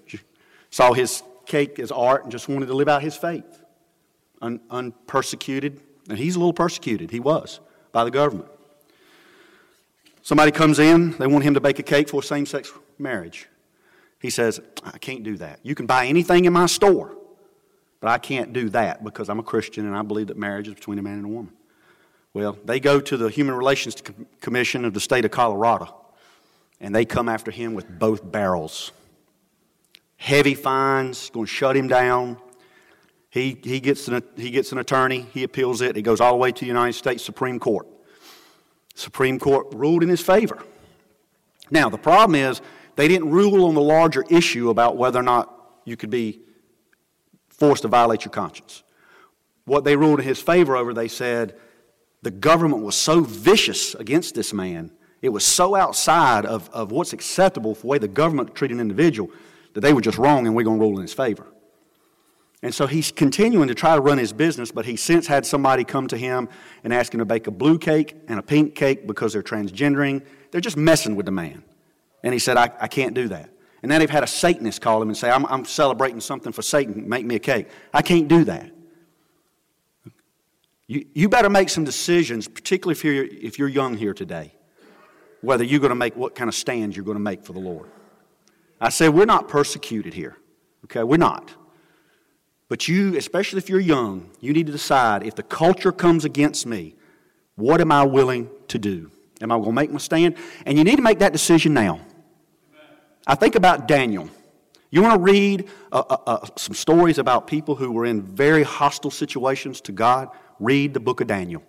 [0.70, 3.62] saw his cake as art and just wanted to live out his faith,
[4.42, 5.80] un, unpersecuted.
[6.08, 7.10] And he's a little persecuted.
[7.10, 7.60] He was
[7.92, 8.48] by the government.
[10.22, 13.46] Somebody comes in, they want him to bake a cake for same sex marriage.
[14.20, 15.60] He says, I can't do that.
[15.62, 17.14] You can buy anything in my store,
[18.00, 20.74] but I can't do that because I'm a Christian and I believe that marriage is
[20.74, 21.52] between a man and a woman.
[22.32, 24.02] Well, they go to the Human Relations
[24.40, 25.94] Commission of the state of Colorado
[26.80, 28.92] and they come after him with both barrels.
[30.16, 32.38] Heavy fines, going to shut him down.
[33.34, 36.38] He, he, gets an, he gets an attorney, he appeals it, it goes all the
[36.38, 37.84] way to the United States Supreme Court.
[38.94, 40.62] Supreme Court ruled in his favor.
[41.68, 42.62] Now, the problem is
[42.94, 45.52] they didn't rule on the larger issue about whether or not
[45.84, 46.42] you could be
[47.48, 48.84] forced to violate your conscience.
[49.64, 51.56] What they ruled in his favor over, they said
[52.22, 54.92] the government was so vicious against this man,
[55.22, 58.80] it was so outside of, of what's acceptable for the way the government treated an
[58.80, 59.28] individual
[59.72, 61.48] that they were just wrong and we're going to rule in his favor.
[62.64, 65.84] And so he's continuing to try to run his business, but he's since had somebody
[65.84, 66.48] come to him
[66.82, 70.24] and ask him to bake a blue cake and a pink cake because they're transgendering.
[70.50, 71.62] They're just messing with the man.
[72.22, 73.50] And he said, I, I can't do that.
[73.82, 76.62] And then they've had a Satanist call him and say, I'm, I'm celebrating something for
[76.62, 77.68] Satan, make me a cake.
[77.92, 78.70] I can't do that.
[80.86, 84.54] You, you better make some decisions, particularly if you're, if you're young here today,
[85.42, 87.60] whether you're going to make what kind of stand you're going to make for the
[87.60, 87.90] Lord.
[88.80, 90.38] I say, we're not persecuted here.
[90.86, 91.54] Okay, we're not.
[92.68, 96.66] But you, especially if you're young, you need to decide if the culture comes against
[96.66, 96.94] me,
[97.56, 99.10] what am I willing to do?
[99.40, 100.36] Am I going to make my stand?
[100.64, 102.00] And you need to make that decision now.
[103.26, 104.28] I think about Daniel.
[104.90, 108.62] You want to read uh, uh, uh, some stories about people who were in very
[108.62, 110.28] hostile situations to God?
[110.60, 111.62] Read the book of Daniel.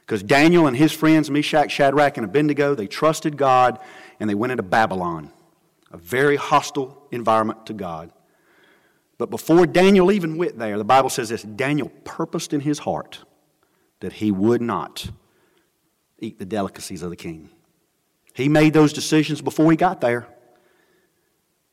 [0.00, 3.78] Because Daniel and his friends, Meshach, Shadrach, and Abednego, they trusted God
[4.20, 5.32] and they went into Babylon,
[5.90, 8.12] a very hostile environment to God.
[9.22, 13.20] But before Daniel even went there, the Bible says this Daniel purposed in his heart
[14.00, 15.12] that he would not
[16.18, 17.48] eat the delicacies of the king.
[18.34, 20.26] He made those decisions before he got there.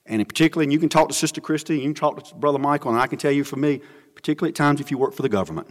[0.06, 2.60] And in particular, and you can talk to Sister Christy, you can talk to Brother
[2.60, 3.82] Michael, and I can tell you for me,
[4.14, 5.68] particularly at times if you work for the government,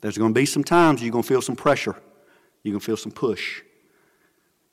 [0.00, 1.94] there's going to be some times you're going to feel some pressure.
[2.64, 3.62] You're going to feel some push.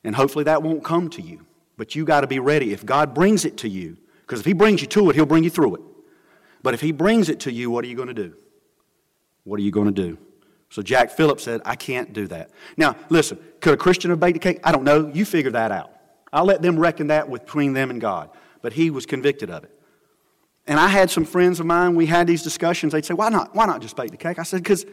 [0.03, 1.45] And hopefully that won't come to you.
[1.77, 2.73] But you got to be ready.
[2.73, 5.43] If God brings it to you, because if He brings you to it, He'll bring
[5.43, 5.81] you through it.
[6.67, 8.35] But if he brings it to you, what are you going to do?
[9.45, 10.17] What are you going to do?
[10.69, 12.49] So Jack Phillips said, I can't do that.
[12.75, 14.59] Now, listen, could a Christian have baked a cake?
[14.65, 15.09] I don't know.
[15.13, 15.93] You figure that out.
[16.33, 18.31] I'll let them reckon that between them and God.
[18.61, 19.71] But he was convicted of it.
[20.67, 22.91] And I had some friends of mine, we had these discussions.
[22.91, 23.55] They'd say, Why not?
[23.55, 24.37] Why not just bake the cake?
[24.37, 24.85] I said, Because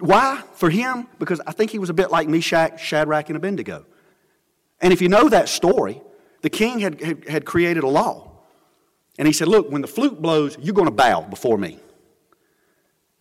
[0.00, 0.42] why?
[0.54, 1.06] For him?
[1.20, 3.86] Because I think he was a bit like Meshach, Shadrach, and Abednego.
[4.80, 6.02] And if you know that story,
[6.40, 8.31] the king had, had, had created a law
[9.18, 11.78] and he said, Look, when the flute blows, you're going to bow before me.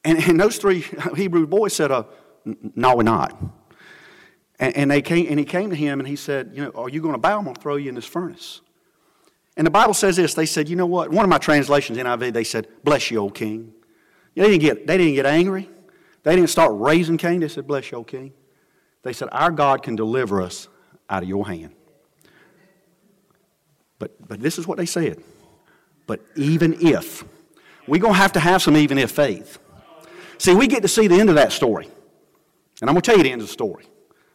[0.04, 2.04] And, and those three Hebrew boys said, uh,
[2.76, 3.40] No, we're not.
[4.60, 6.90] And, and, they came, and he came to him and he said, You know, are
[6.90, 7.38] you going to bow?
[7.38, 8.62] I'm going to throw you in this furnace.
[9.58, 10.34] And the Bible says this.
[10.34, 11.12] They said, You know what?
[11.12, 13.74] One of my translations, NIV, they said, Bless you, old king.
[14.36, 15.70] They didn't get, they didn't get angry.
[16.24, 17.42] They didn't start raising Cain.
[17.42, 18.34] They said, Bless you, old king.
[19.04, 20.68] They said, Our God can deliver us
[21.10, 21.74] out of your hand.
[24.00, 25.22] But, but this is what they said.
[26.12, 27.24] But even if,
[27.88, 29.60] we're going to have to have some even if faith.
[30.40, 31.86] See, we get to see the end of that story.
[32.82, 33.86] And I'm going to tell you the end of the story.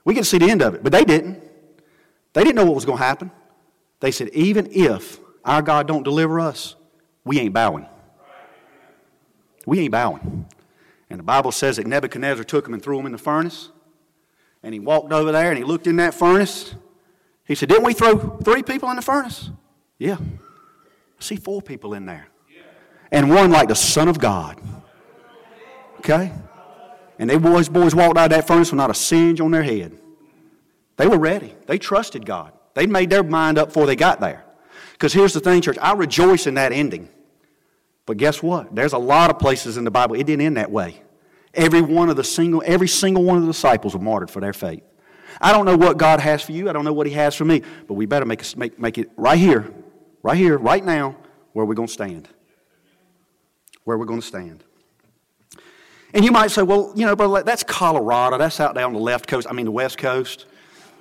[0.03, 1.43] We get to see the end of it, but they didn't.
[2.33, 3.31] They didn't know what was going to happen.
[4.01, 6.77] They said, even if our God don't deliver us,
[7.27, 7.87] we ain't bowing.
[9.67, 10.47] We ain't bowing.
[11.11, 13.69] And the Bible says that Nebuchadnezzar took him and threw him in the furnace.
[14.63, 16.75] And he walked over there and he looked in that furnace.
[17.45, 19.51] He said, Didn't we throw three people in the furnace?
[19.99, 20.17] Yeah.
[21.19, 22.29] I see four people in there.
[23.11, 24.61] And one like the Son of God.
[25.99, 26.33] Okay?
[27.19, 29.63] And they boys, boys walked out of that furnace with not a singe on their
[29.63, 29.99] head.
[30.97, 31.55] They were ready.
[31.67, 32.53] They trusted God.
[32.75, 34.45] They made their mind up before they got there.
[34.93, 37.09] Because here's the thing, church, I rejoice in that ending.
[38.07, 38.75] But guess what?
[38.75, 41.03] There's a lot of places in the Bible it didn't end that way.
[41.55, 44.53] Every one of the single, every single one of the disciples were martyred for their
[44.53, 44.83] faith.
[45.41, 46.69] I don't know what God has for you.
[46.69, 47.63] I don't know what He has for me.
[47.87, 49.71] But we better make, make, make it right here
[50.27, 51.15] right here, right now,
[51.53, 52.29] where we're going to stand.
[53.85, 54.65] Where we're going to stand.
[56.13, 58.37] And you might say, well, you know, but that's Colorado.
[58.37, 60.47] That's out there on the left coast, I mean, the west coast.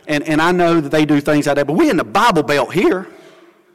[0.07, 2.43] And, and I know that they do things out there, but we're in the Bible
[2.43, 3.07] Belt here.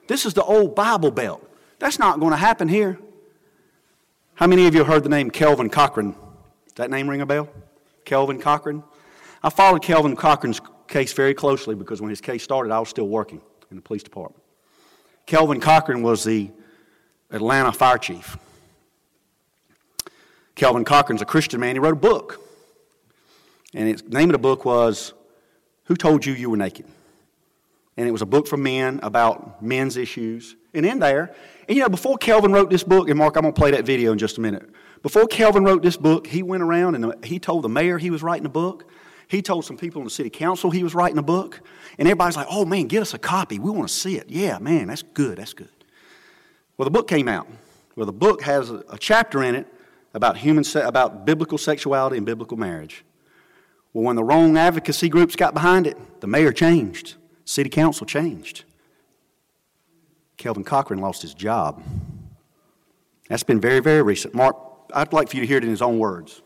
[0.06, 1.44] This is the old Bible Belt.
[1.80, 3.00] That's not going to happen here.
[4.34, 6.12] How many of you heard the name Kelvin Cochran?
[6.12, 7.48] Does that name ring a bell?
[8.04, 8.84] Kelvin Cochran?
[9.42, 13.08] I followed Kelvin Cochran's case very closely because when his case started, I was still
[13.08, 13.40] working
[13.72, 14.40] in the police department.
[15.30, 16.50] Kelvin Cochran was the
[17.30, 18.36] Atlanta fire chief.
[20.56, 21.76] Kelvin Cochran's a Christian man.
[21.76, 22.40] He wrote a book.
[23.72, 25.12] And the name of the book was
[25.84, 26.84] Who Told You You Were Naked?
[27.96, 30.56] And it was a book for men about men's issues.
[30.74, 31.32] And in there,
[31.68, 33.84] and you know, before Kelvin wrote this book, and Mark, I'm going to play that
[33.84, 34.68] video in just a minute.
[35.00, 38.24] Before Kelvin wrote this book, he went around and he told the mayor he was
[38.24, 38.90] writing a book.
[39.30, 41.60] He told some people in the city council he was writing a book.
[41.98, 43.60] And everybody's like, oh man, get us a copy.
[43.60, 44.28] We want to see it.
[44.28, 45.38] Yeah, man, that's good.
[45.38, 45.70] That's good.
[46.76, 47.46] Well, the book came out.
[47.94, 49.72] Well, the book has a, chapter in it
[50.14, 53.04] about human se- about biblical sexuality and biblical marriage.
[53.92, 57.14] Well, when the wrong advocacy groups got behind it, the mayor changed,
[57.44, 58.64] city council changed.
[60.38, 61.84] Kelvin Cochran lost his job.
[63.28, 64.34] That's been very, very recent.
[64.34, 64.56] Mark,
[64.92, 66.42] I'd like for you to hear it in his own words.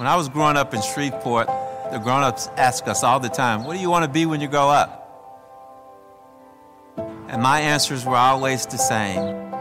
[0.00, 1.46] When I was growing up in Shreveport,
[1.92, 4.40] the grown ups ask us all the time, What do you want to be when
[4.40, 4.96] you grow up?
[7.28, 9.52] And my answers were always the same.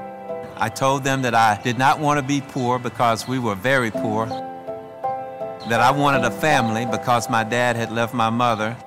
[0.56, 3.92] I told them that I did not want to be poor because we were very
[3.92, 8.78] poor, that I wanted a family because my dad had left my mother,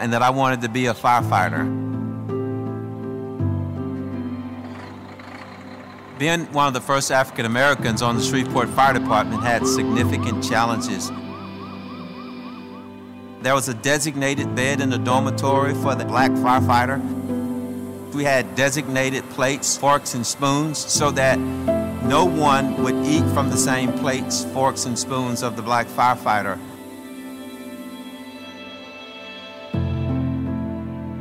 [0.00, 1.85] and that I wanted to be a firefighter.
[6.18, 11.10] Being one of the first African Americans on the Shreveport Fire Department had significant challenges.
[13.42, 17.02] There was a designated bed in the dormitory for the black firefighter.
[18.14, 23.58] We had designated plates, forks, and spoons so that no one would eat from the
[23.58, 26.58] same plates, forks, and spoons of the black firefighter.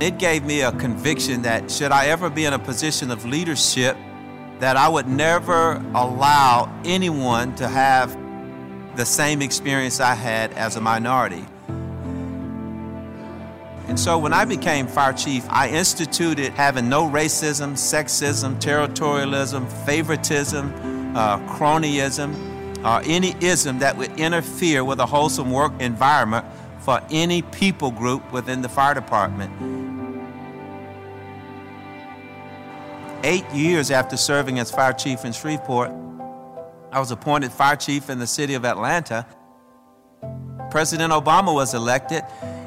[0.01, 3.97] It gave me a conviction that should I ever be in a position of leadership,
[4.59, 8.15] that I would never allow anyone to have
[8.95, 11.45] the same experience I had as a minority.
[13.87, 21.15] And so when I became fire chief, I instituted having no racism, sexism, territorialism, favoritism,
[21.15, 22.33] uh, cronyism,
[22.83, 26.45] or any ism that would interfere with a wholesome work environment
[26.79, 29.84] for any people group within the fire department.
[33.25, 35.89] Eight years after serving as fire chief in Shreveport,
[36.91, 39.25] I was appointed fire chief in the city of Atlanta.
[40.69, 42.21] President Obama was elected,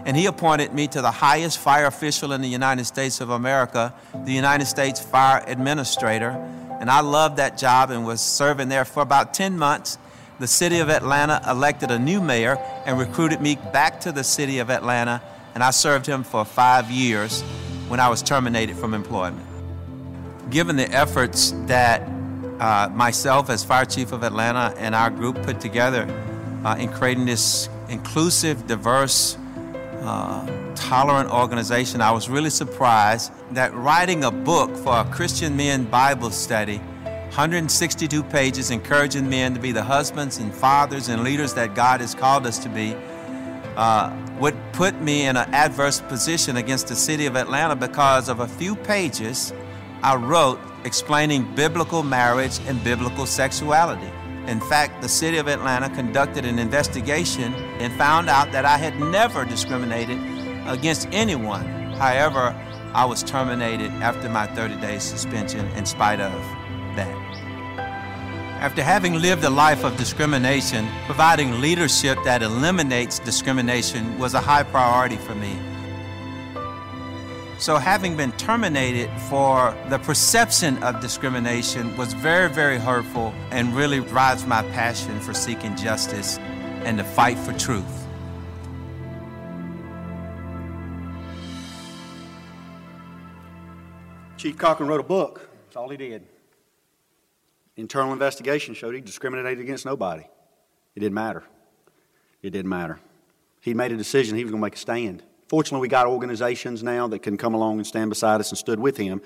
[0.05, 3.94] and he appointed me to the highest fire official in the United States of America,
[4.25, 6.31] the United States Fire Administrator.
[6.81, 9.97] And I loved that job and was serving there for about 10 months.
[10.40, 14.59] The city of Atlanta elected a new mayor and recruited me back to the city
[14.59, 15.23] of Atlanta,
[15.55, 17.42] and I served him for five years
[17.87, 19.47] when I was terminated from employment
[20.50, 22.02] given the efforts that
[22.61, 26.06] uh, myself as fire chief of Atlanta and our group put together
[26.64, 29.37] uh, in creating this inclusive, diverse,
[30.00, 35.84] uh, tolerant organization, I was really surprised that writing a book for a Christian men
[35.84, 41.74] Bible study, 162 pages encouraging men to be the husbands and fathers and leaders that
[41.74, 42.96] God has called us to be,
[43.76, 48.40] uh, would put me in an adverse position against the city of Atlanta because of
[48.40, 49.52] a few pages
[50.02, 54.11] I wrote explaining biblical marriage and biblical sexuality.
[54.46, 58.98] In fact, the city of Atlanta conducted an investigation and found out that I had
[59.00, 60.18] never discriminated
[60.68, 61.66] against anyone.
[61.94, 62.54] However,
[62.94, 66.32] I was terminated after my 30 day suspension in spite of
[66.96, 67.14] that.
[68.61, 74.62] After having lived a life of discrimination, providing leadership that eliminates discrimination was a high
[74.62, 75.56] priority for me.
[77.59, 83.99] So, having been terminated for the perception of discrimination was very, very hurtful and really
[83.99, 86.38] drives my passion for seeking justice
[86.85, 88.07] and to fight for truth.
[94.37, 95.51] Chief Cochran wrote a book.
[95.64, 96.25] That's all he did.
[97.77, 100.23] Internal investigation showed he discriminated against nobody.
[100.94, 101.42] It didn't matter.
[102.40, 103.01] It didn't matter.
[103.61, 105.25] He made a decision he was going to make a stand.
[105.48, 108.78] Fortunately, we got organizations now that can come along and stand beside us and stood
[108.78, 109.22] with him.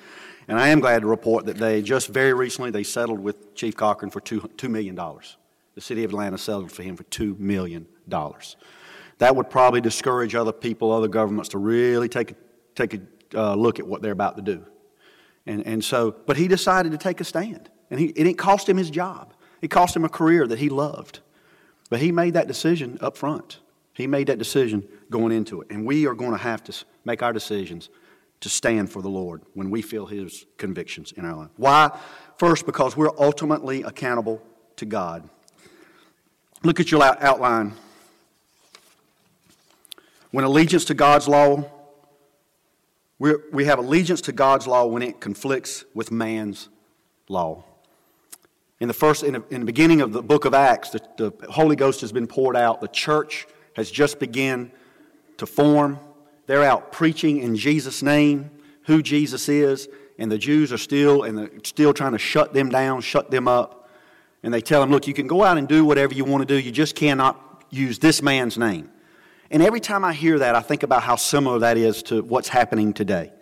[0.47, 3.77] And I am glad to report that they just very recently they settled with Chief
[3.77, 4.95] Cochran for two, $2 million.
[4.95, 7.87] The city of Atlanta settled for him for $2 million.
[9.19, 12.35] That would probably discourage other people, other governments to really take a,
[12.75, 13.01] take a
[13.35, 14.65] uh, look at what they're about to do.
[15.47, 17.69] And, and so, but he decided to take a stand.
[17.91, 19.35] And, he, it cost him his job.
[19.61, 21.21] It cost him a career that he loved.
[21.91, 23.59] But he made that decision up front.
[23.95, 25.69] He made that decision going into it.
[25.71, 27.91] And we are going to have to make our decisions
[28.41, 31.51] to stand for the Lord when we feel His convictions in our life.
[31.57, 31.97] Why?
[32.39, 34.43] First, because we're ultimately accountable
[34.77, 35.29] to God.
[36.65, 37.75] Look at your outline.
[40.31, 41.71] When allegiance to God's law,
[43.19, 46.69] we we have allegiance to God's law when it conflicts with man's
[47.29, 47.65] law.
[48.81, 51.33] In the first, in the, in the beginning of the book of Acts, the, the
[51.51, 52.81] Holy Ghost has been poured out.
[52.81, 54.71] The church has just begun
[55.39, 55.99] to form.
[56.47, 58.51] They're out preaching in Jesus' name
[58.85, 63.01] who Jesus is, and the Jews are still and still trying to shut them down,
[63.01, 63.89] shut them up.
[64.43, 66.47] And they tell them, look, you can go out and do whatever you want to
[66.47, 66.59] do.
[66.59, 68.91] You just cannot use this man's name.
[69.51, 72.49] And every time I hear that, I think about how similar that is to what's
[72.49, 73.33] happening today.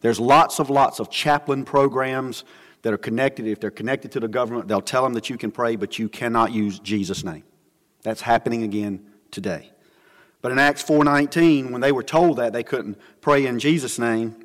[0.00, 2.44] There's lots of lots of chaplain programs
[2.82, 3.46] that are connected.
[3.46, 6.08] If they're connected to the government, they'll tell them that you can pray, but you
[6.08, 7.44] cannot use Jesus' name.
[8.02, 9.70] That's happening again today.
[10.42, 14.36] But in Acts 4:19, when they were told that they couldn't pray in Jesus' name,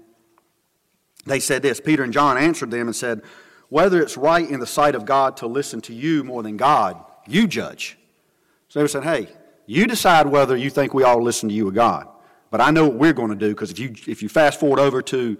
[1.25, 1.79] they said this.
[1.79, 3.21] Peter and John answered them and said,
[3.69, 6.97] "Whether it's right in the sight of God to listen to you more than God,
[7.27, 7.97] you judge."
[8.67, 9.29] So they said, "Hey,
[9.65, 12.07] you decide whether you think we all listen to you or God."
[12.51, 14.79] But I know what we're going to do because if you if you fast forward
[14.79, 15.37] over to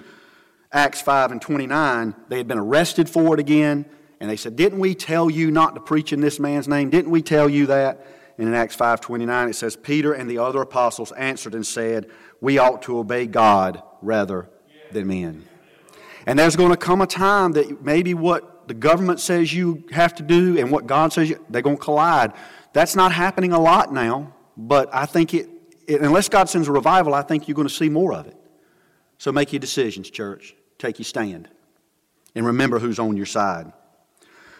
[0.71, 3.85] Acts 5 and 29, they had been arrested for it again.
[4.19, 6.89] And they said, Didn't we tell you not to preach in this man's name?
[6.89, 8.05] Didn't we tell you that?
[8.38, 12.07] And in Acts 5:29 it says Peter and the other apostles answered and said,
[12.41, 14.49] "We ought to obey God rather
[14.91, 15.45] than men."
[16.25, 20.15] And there's going to come a time that maybe what the government says you have
[20.15, 22.33] to do and what God says you, they're going to collide.
[22.73, 25.49] That's not happening a lot now, but I think it,
[25.88, 28.36] it unless God sends a revival, I think you're going to see more of it.
[29.17, 31.49] So make your decisions, church take your stand.
[32.33, 33.71] And remember who's on your side.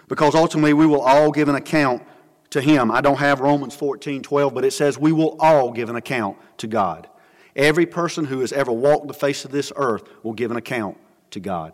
[0.07, 2.03] Because ultimately, we will all give an account
[2.51, 2.91] to Him.
[2.91, 6.37] I don't have Romans 14 12, but it says we will all give an account
[6.57, 7.07] to God.
[7.55, 10.97] Every person who has ever walked the face of this earth will give an account
[11.31, 11.73] to God.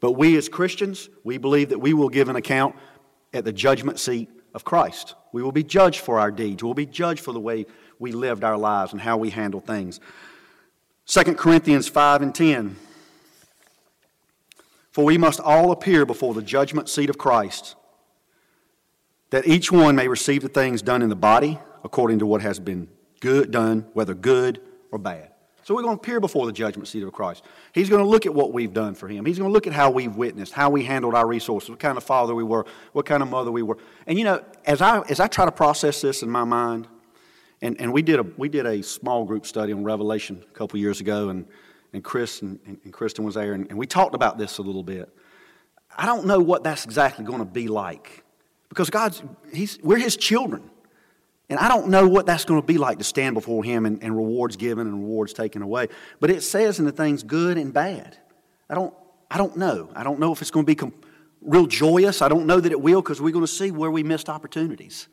[0.00, 2.76] But we as Christians, we believe that we will give an account
[3.32, 5.14] at the judgment seat of Christ.
[5.32, 6.62] We will be judged for our deeds.
[6.62, 7.66] We'll be judged for the way
[7.98, 10.00] we lived our lives and how we handle things.
[11.06, 12.76] 2 Corinthians 5 and 10
[14.98, 17.76] for we must all appear before the judgment seat of Christ,
[19.30, 22.58] that each one may receive the things done in the body according to what has
[22.58, 22.88] been
[23.20, 24.60] good done, whether good
[24.90, 25.32] or bad.
[25.68, 27.44] So we're going to appear before the judgment seat of Christ.
[27.74, 29.26] He's going to look at what we've done for him.
[29.26, 31.98] He's going to look at how we've witnessed, how we handled our resources, what kind
[31.98, 33.76] of father we were, what kind of mother we were.
[34.06, 36.88] And you know, as I as I try to process this in my mind,
[37.60, 40.78] and, and we did a we did a small group study on Revelation a couple
[40.78, 41.46] years ago, and
[41.92, 44.82] and Chris and, and Kristen was there, and, and we talked about this a little
[44.82, 45.14] bit.
[45.98, 48.24] I don't know what that's exactly going to be like
[48.68, 50.70] because God's, he's, we're His children.
[51.50, 54.02] And I don't know what that's going to be like to stand before Him and,
[54.02, 55.88] and rewards given and rewards taken away.
[56.20, 58.18] But it says in the things good and bad.
[58.68, 58.92] I don't,
[59.30, 59.90] I don't know.
[59.94, 60.94] I don't know if it's going to be com-
[61.40, 62.20] real joyous.
[62.20, 65.08] I don't know that it will because we're going to see where we missed opportunities.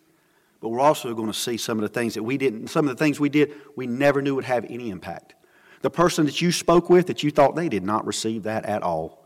[0.60, 2.98] But we're also going to see some of the things that we didn't, some of
[2.98, 5.36] the things we did we never knew would have any impact.
[5.82, 8.82] The person that you spoke with that you thought they did not receive that at
[8.82, 9.24] all.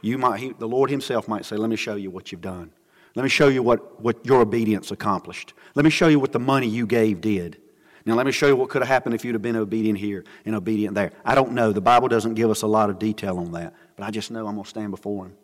[0.00, 2.70] You might, he, the Lord Himself might say, Let me show you what you've done.
[3.14, 5.54] Let me show you what, what your obedience accomplished.
[5.74, 7.60] Let me show you what the money you gave did.
[8.08, 10.24] Now, let me show you what could have happened if you'd have been obedient here
[10.46, 11.12] and obedient there.
[11.26, 11.72] I don't know.
[11.72, 14.46] The Bible doesn't give us a lot of detail on that, but I just know
[14.46, 15.36] I'm going to stand before Him.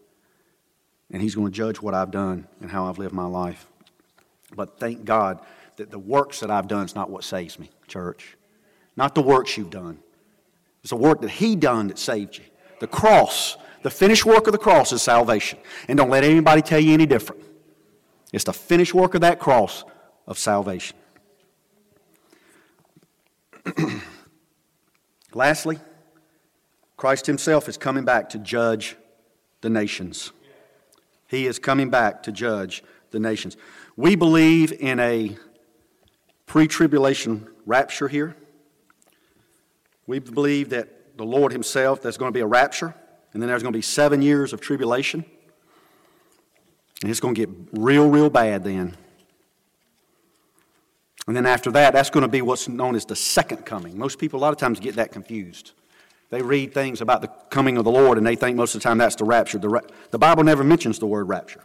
[1.10, 3.66] And He's going to judge what I've done and how I've lived my life.
[4.56, 5.40] But thank God
[5.76, 8.36] that the works that I've done is not what saves me, church.
[8.96, 9.98] Not the works you've done.
[10.80, 12.44] It's the work that He done that saved you.
[12.80, 15.58] The cross, the finished work of the cross is salvation.
[15.88, 17.42] And don't let anybody tell you any different.
[18.34, 19.84] It's the finished work of that cross
[20.26, 20.96] of salvation.
[25.34, 25.78] Lastly,
[26.96, 28.96] Christ Himself is coming back to judge
[29.60, 30.32] the nations.
[31.28, 32.82] He is coming back to judge
[33.12, 33.56] the nations.
[33.96, 35.36] We believe in a
[36.46, 38.34] pre tribulation rapture here.
[40.08, 42.96] We believe that the Lord Himself, there's going to be a rapture,
[43.32, 45.24] and then there's going to be seven years of tribulation.
[47.02, 48.96] And it's going to get real, real bad then.
[51.26, 53.98] And then after that, that's going to be what's known as the second coming.
[53.98, 55.72] Most people, a lot of times, get that confused.
[56.30, 58.88] They read things about the coming of the Lord, and they think most of the
[58.88, 59.58] time that's the rapture.
[59.58, 59.80] The, ra-
[60.10, 61.62] the Bible never mentions the word rapture.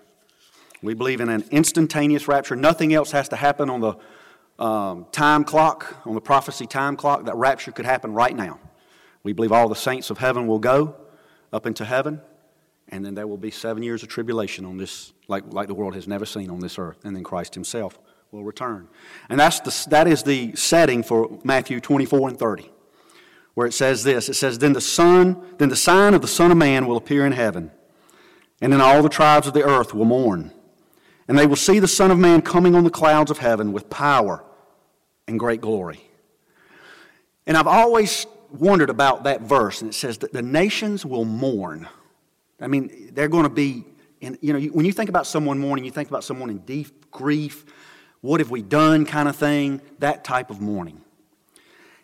[0.81, 2.55] We believe in an instantaneous rapture.
[2.55, 3.95] Nothing else has to happen on the
[4.63, 8.59] um, time clock, on the prophecy time clock, that rapture could happen right now.
[9.23, 10.95] We believe all the saints of heaven will go
[11.51, 12.21] up into heaven,
[12.89, 15.95] and then there will be seven years of tribulation on this, like, like the world
[15.95, 17.99] has never seen on this earth, and then Christ Himself
[18.31, 18.87] will return.
[19.29, 22.71] And that's the, that is the setting for Matthew 24 and 30,
[23.53, 26.51] where it says this It says, Then the Son, then the sign of the Son
[26.51, 27.71] of Man will appear in heaven,
[28.61, 30.51] and then all the tribes of the earth will mourn
[31.27, 33.89] And they will see the Son of Man coming on the clouds of heaven with
[33.89, 34.43] power
[35.27, 36.01] and great glory.
[37.45, 41.87] And I've always wondered about that verse, and it says that the nations will mourn.
[42.61, 43.85] I mean, they're going to be,
[44.21, 47.09] in, you know, when you think about someone mourning, you think about someone in deep
[47.11, 47.65] grief,
[48.21, 51.01] what have we done kind of thing, that type of mourning.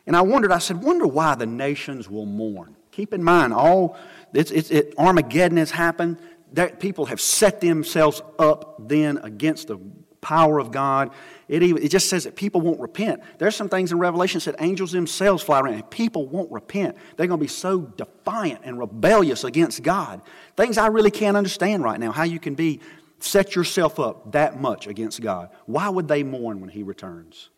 [0.08, 2.76] And I wondered, I said, wonder why the nations will mourn.
[2.92, 3.98] Keep in mind, all
[4.34, 6.18] it's, it's, it, Armageddon has happened.
[6.54, 9.78] That people have set themselves up then against the
[10.22, 11.12] power of God.
[11.48, 13.22] It, even, it just says that people won't repent.
[13.38, 16.96] There's some things in Revelation that said angels themselves fly around and people won't repent.
[17.18, 20.22] They're going to be so defiant and rebellious against God.
[20.58, 22.80] Things I really can't understand right now, how you can be
[23.20, 25.50] set yourself up that much against God.
[25.66, 27.50] Why would they mourn when He returns?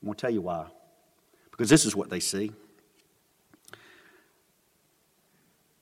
[0.00, 0.66] I'm going to tell you why.
[1.50, 2.52] Because this is what they see.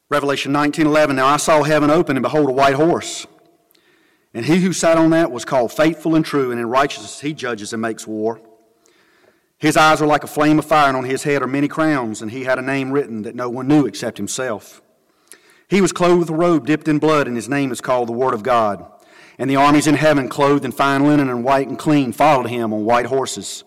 [0.08, 1.16] Revelation 19 11.
[1.16, 3.26] Now I saw heaven open, and behold, a white horse.
[4.34, 7.32] And he who sat on that was called faithful and true, and in righteousness he
[7.32, 8.40] judges and makes war.
[9.58, 12.22] His eyes are like a flame of fire, and on his head are many crowns,
[12.22, 14.82] and he had a name written that no one knew except himself.
[15.70, 18.12] He was clothed with a robe dipped in blood, and his name is called the
[18.12, 18.84] Word of God.
[19.38, 22.74] And the armies in heaven, clothed in fine linen and white and clean, followed him
[22.74, 23.62] on white horses.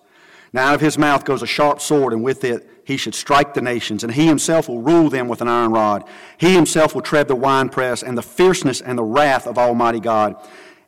[0.51, 3.53] Now out of his mouth goes a sharp sword, and with it he should strike
[3.53, 6.03] the nations, and he himself will rule them with an iron rod.
[6.37, 10.35] He himself will tread the winepress and the fierceness and the wrath of Almighty God.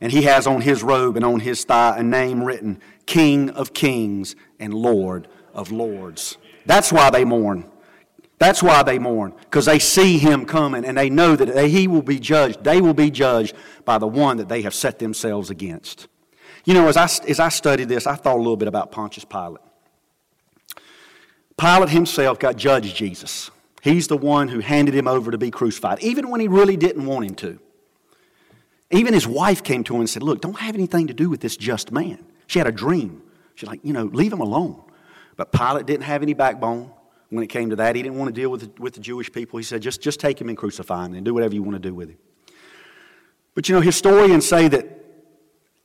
[0.01, 3.73] And he has on his robe and on his thigh a name written King of
[3.73, 6.37] Kings and Lord of Lords.
[6.65, 7.71] That's why they mourn.
[8.37, 12.01] That's why they mourn, because they see him coming and they know that he will
[12.01, 12.63] be judged.
[12.63, 13.55] They will be judged
[13.85, 16.07] by the one that they have set themselves against.
[16.65, 19.23] You know, as I, as I studied this, I thought a little bit about Pontius
[19.23, 19.61] Pilate.
[21.57, 23.51] Pilate himself got judged Jesus.
[23.81, 27.05] He's the one who handed him over to be crucified, even when he really didn't
[27.05, 27.59] want him to.
[28.91, 31.39] Even his wife came to him and said, Look, don't have anything to do with
[31.39, 32.25] this just man.
[32.47, 33.21] She had a dream.
[33.53, 34.81] She's like, You know, leave him alone.
[35.37, 36.91] But Pilate didn't have any backbone
[37.29, 37.95] when it came to that.
[37.95, 39.57] He didn't want to deal with the, with the Jewish people.
[39.57, 41.79] He said, just, just take him and crucify him and do whatever you want to
[41.79, 42.17] do with him.
[43.53, 44.95] But you know, historians say that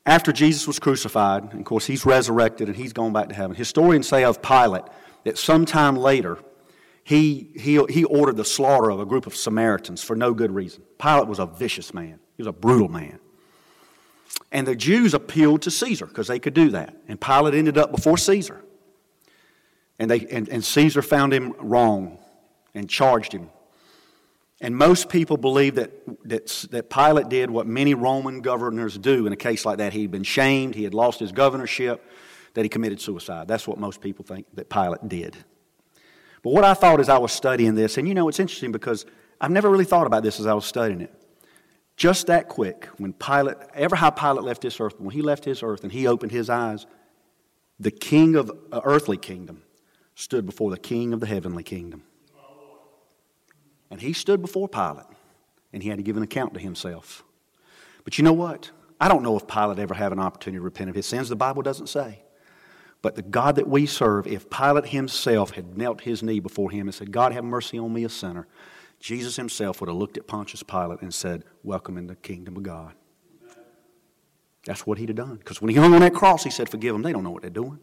[0.04, 3.56] after Jesus was crucified, and of course he's resurrected and he's gone back to heaven,
[3.56, 4.84] historians say of Pilate
[5.24, 6.38] that sometime later
[7.04, 10.82] he, he, he ordered the slaughter of a group of Samaritans for no good reason.
[10.98, 13.18] Pilate was a vicious man, he was a brutal man.
[14.52, 16.96] And the Jews appealed to Caesar because they could do that.
[17.06, 18.64] And Pilate ended up before Caesar.
[20.00, 22.18] And, they, and, and Caesar found him wrong
[22.74, 23.50] and charged him
[24.60, 25.90] and most people believe that,
[26.28, 29.94] that, that Pilate did what many Roman governors do in a case like that.
[29.94, 32.04] He'd been shamed, he had lost his governorship,
[32.52, 33.48] that he committed suicide.
[33.48, 35.36] That's what most people think that Pilate did.
[36.42, 39.06] But what I thought as I was studying this, and you know, it's interesting because
[39.40, 41.14] I've never really thought about this as I was studying it.
[41.96, 45.62] Just that quick, when Pilate, ever how Pilate left this earth, when he left his
[45.62, 46.86] earth and he opened his eyes,
[47.78, 49.62] the king of uh, earthly kingdom
[50.20, 52.02] stood before the king of the heavenly kingdom.
[53.90, 55.06] And he stood before Pilate
[55.72, 57.24] and he had to give an account to himself.
[58.04, 58.70] But you know what?
[59.00, 61.28] I don't know if Pilate ever had an opportunity to repent of his sins.
[61.28, 62.22] The Bible doesn't say.
[63.02, 66.86] But the God that we serve, if Pilate himself had knelt his knee before him
[66.86, 68.46] and said, God, have mercy on me, a sinner,
[68.98, 72.62] Jesus himself would have looked at Pontius Pilate and said, Welcome in the kingdom of
[72.62, 72.92] God.
[74.66, 75.36] That's what he'd have done.
[75.36, 77.00] Because when he hung on that cross, he said, Forgive them.
[77.00, 77.78] They don't know what they're doing.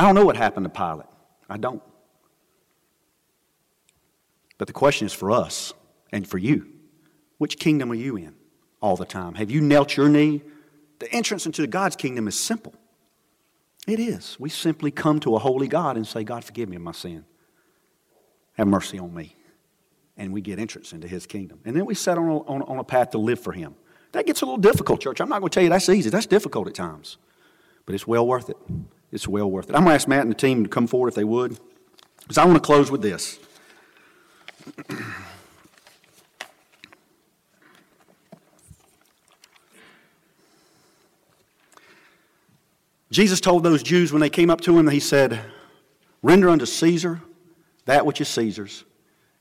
[0.00, 1.04] I don't know what happened to Pilate.
[1.50, 1.82] I don't.
[4.56, 5.74] But the question is for us
[6.10, 6.66] and for you
[7.36, 8.34] which kingdom are you in
[8.80, 9.34] all the time?
[9.34, 10.40] Have you knelt your knee?
[11.00, 12.72] The entrance into God's kingdom is simple.
[13.86, 14.38] It is.
[14.40, 17.26] We simply come to a holy God and say, God, forgive me of my sin.
[18.54, 19.36] Have mercy on me.
[20.16, 21.60] And we get entrance into his kingdom.
[21.66, 23.74] And then we set on a, on, on a path to live for him.
[24.12, 25.20] That gets a little difficult, church.
[25.20, 26.08] I'm not going to tell you that's easy.
[26.08, 27.18] That's difficult at times.
[27.84, 28.56] But it's well worth it.
[29.12, 29.74] It's well worth it.
[29.74, 31.58] I'm going to ask Matt and the team to come forward if they would.
[32.20, 33.38] Because I want to close with this.
[43.10, 45.40] Jesus told those Jews when they came up to him, he said,
[46.22, 47.20] Render unto Caesar
[47.86, 48.84] that which is Caesar's,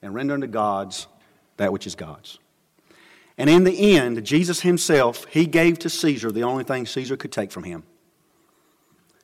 [0.01, 1.05] and render unto God's
[1.57, 2.39] that which is God's.
[3.37, 7.31] And in the end, Jesus himself, he gave to Caesar the only thing Caesar could
[7.31, 7.83] take from him.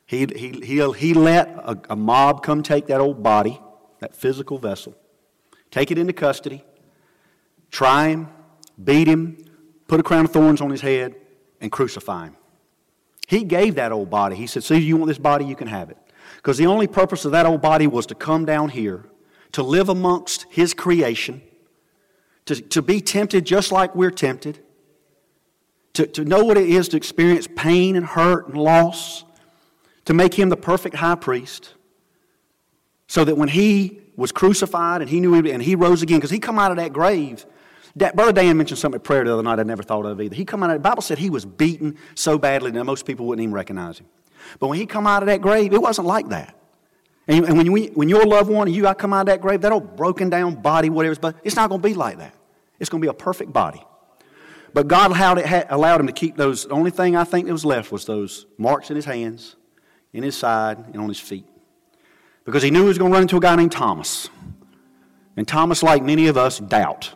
[0.06, 3.60] He, he, he, he let a, a mob come take that old body,
[3.98, 4.96] that physical vessel,
[5.70, 6.64] take it into custody,
[7.70, 8.28] try him,
[8.82, 9.36] beat him,
[9.88, 11.16] put a crown of thorns on his head,
[11.60, 12.36] and crucify him.
[13.26, 14.36] He gave that old body.
[14.36, 15.44] He said, See, you want this body?
[15.44, 15.98] You can have it.
[16.36, 19.04] Because the only purpose of that old body was to come down here,
[19.52, 21.42] to live amongst his creation,
[22.44, 24.60] to, to be tempted just like we're tempted,
[25.94, 29.24] to, to know what it is to experience pain and hurt and loss,
[30.06, 31.74] to make him the perfect high priest,
[33.06, 36.38] so that when he was crucified and he knew and he rose again, because he
[36.38, 37.44] come out of that grave.
[37.96, 40.34] That, Brother Dan mentioned something at prayer the other night I never thought of either.
[40.34, 43.26] He come out of, the Bible said he was beaten so badly that most people
[43.26, 44.06] wouldn't even recognize him.
[44.58, 46.54] But when he come out of that grave, it wasn't like that.
[47.26, 49.40] And, and when, we, when your loved one and you I come out of that
[49.40, 52.34] grave, that old broken down body, whatever, but it's not going to be like that.
[52.78, 53.82] It's going to be a perfect body.
[54.74, 56.64] But God allowed, it, allowed him to keep those.
[56.64, 59.56] The only thing I think that was left was those marks in his hands,
[60.16, 61.46] in his side, and on his feet.
[62.44, 64.30] Because he knew he was going to run into a guy named Thomas.
[65.36, 67.14] And Thomas, like many of us, doubt.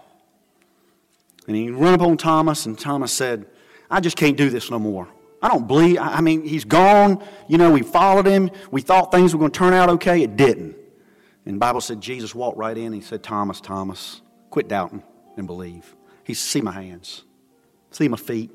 [1.47, 3.47] And he run up on Thomas, and Thomas said,
[3.91, 5.09] I just can't do this no more.
[5.43, 7.25] I don't believe, I mean, he's gone.
[7.49, 8.51] You know, we followed him.
[8.71, 10.23] We thought things were going to turn out okay.
[10.23, 10.77] It didn't.
[11.47, 12.87] And the Bible said Jesus walked right in.
[12.87, 14.21] And he said, Thomas, Thomas,
[14.51, 15.03] quit doubting
[15.39, 15.97] and believe.
[16.25, 17.25] He said, see my hands.
[17.91, 18.51] See my feet.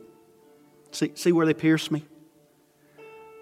[0.92, 2.06] See, see where they pierced me?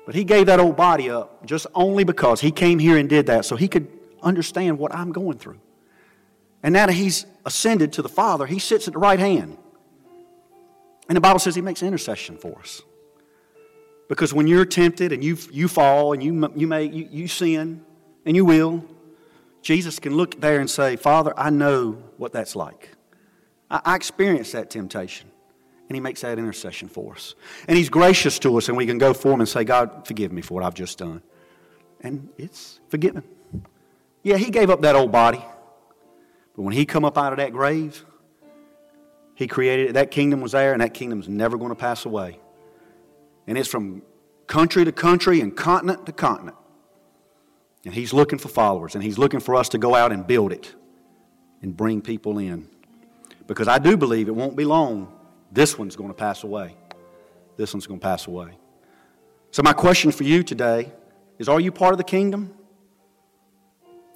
[0.06, 3.28] But he gave that old body up just only because he came here and did
[3.28, 3.88] that so he could
[4.22, 5.60] understand what I'm going through.
[6.62, 9.58] And now that he's ascended to the Father, he sits at the right hand.
[11.10, 12.82] And the Bible says he makes intercession for us.
[14.08, 17.84] Because when you're tempted and you, you fall and you, you, may, you, you sin,
[18.26, 18.86] and you will,
[19.62, 22.89] Jesus can look there and say, Father, I know what that's like.
[23.70, 25.32] I, I experienced that temptation.
[25.89, 27.36] And he makes that intercession for us.
[27.67, 30.31] And he's gracious to us, and we can go for him and say, God, forgive
[30.31, 31.21] me for what I've just done.
[32.01, 33.23] And it's forgiven.
[34.23, 35.43] Yeah, he gave up that old body.
[36.55, 38.05] But when he come up out of that grave,
[39.36, 39.93] he created it.
[39.93, 42.39] That kingdom was there, and that kingdom's never going to pass away.
[43.47, 44.03] And it's from
[44.47, 46.57] country to country and continent to continent.
[47.86, 50.53] And he's looking for followers, and he's looking for us to go out and build
[50.53, 50.73] it
[51.61, 52.69] and bring people in.
[53.47, 55.13] Because I do believe it won't be long.
[55.54, 56.76] This one's going to pass away.
[57.58, 58.58] This one's going to pass away.
[59.51, 60.91] So, my question for you today
[61.38, 62.56] is Are you part of the kingdom?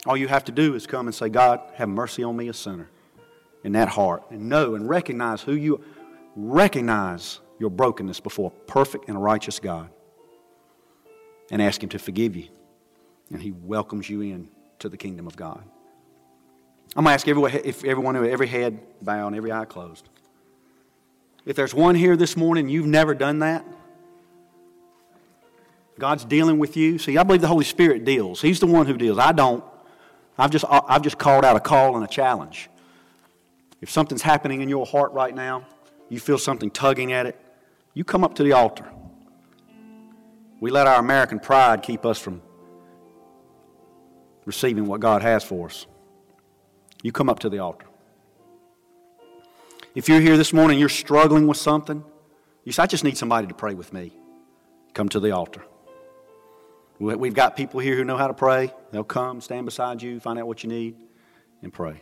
[0.08, 2.54] All you have to do is come and say, God, have mercy on me, a
[2.54, 2.90] sinner,
[3.64, 5.84] in that heart, and know and recognize who you
[6.36, 9.90] recognize your brokenness before a perfect and righteous God,
[11.52, 12.48] and ask Him to forgive you,
[13.32, 15.64] and He welcomes you in to the kingdom of God.
[16.96, 20.10] I'm going to ask everyone, if everyone, every head bowed, every eye closed.
[21.48, 23.66] If there's one here this morning, you've never done that,
[25.98, 27.00] God's dealing with you.
[27.00, 28.42] See, I believe the Holy Spirit deals.
[28.42, 29.18] He's the one who deals.
[29.18, 29.64] I don't.
[30.38, 32.70] I've just, I've just called out a call and a challenge.
[33.82, 35.66] If something's happening in your heart right now,
[36.10, 37.40] you feel something tugging at it,
[37.94, 38.86] you come up to the altar.
[40.60, 42.42] We let our American pride keep us from
[44.46, 45.88] receiving what God has for us.
[47.02, 47.87] You come up to the altar.
[49.98, 52.04] If you're here this morning, you're struggling with something,
[52.64, 54.16] you say, I just need somebody to pray with me.
[54.94, 55.64] Come to the altar.
[57.00, 58.72] We've got people here who know how to pray.
[58.92, 60.98] They'll come, stand beside you, find out what you need,
[61.64, 62.00] and pray.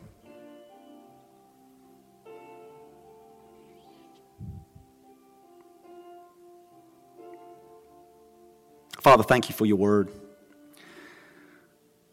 [9.00, 10.12] Father, thank you for your word.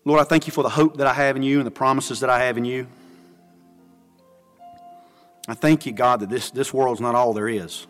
[0.04, 2.20] Lord, I thank you for the hope that I have in you and the promises
[2.20, 2.86] that I have in you.
[5.48, 7.86] I thank you, God, that this, this world's not all there is.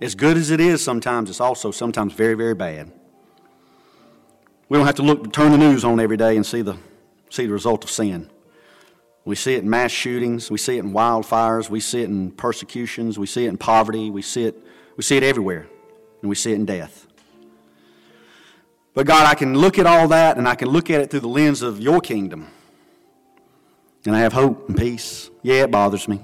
[0.00, 2.92] As good as it is sometimes, it's also sometimes very, very bad.
[4.68, 6.76] We don't have to look, turn the news on every day and see the,
[7.30, 8.30] see the result of sin.
[9.24, 12.30] We see it in mass shootings, we see it in wildfires, we see it in
[12.30, 14.56] persecutions, we see it in poverty, we see it,
[14.96, 15.66] we see it everywhere,
[16.22, 17.06] and we see it in death.
[18.94, 21.20] But God, I can look at all that and I can look at it through
[21.20, 22.48] the lens of your kingdom.
[24.06, 25.28] And I have hope and peace.
[25.42, 26.20] Yeah, it bothers me.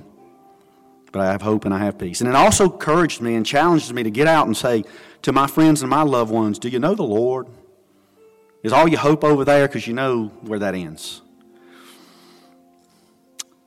[1.12, 2.20] But I have hope and I have peace.
[2.20, 4.84] And it also encouraged me and challenged me to get out and say
[5.22, 7.46] to my friends and my loved ones, Do you know the Lord?
[8.62, 9.68] Is all your hope over there?
[9.68, 11.20] Because you know where that ends.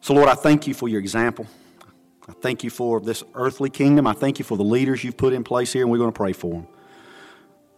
[0.02, 1.48] So, Lord, I thank you for your example.
[2.28, 4.08] I thank you for this earthly kingdom.
[4.08, 6.18] I thank you for the leaders you've put in place here, and we're going to
[6.18, 6.68] pray for them.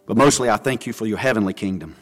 [0.06, 1.94] But mostly, I thank you for your heavenly kingdom.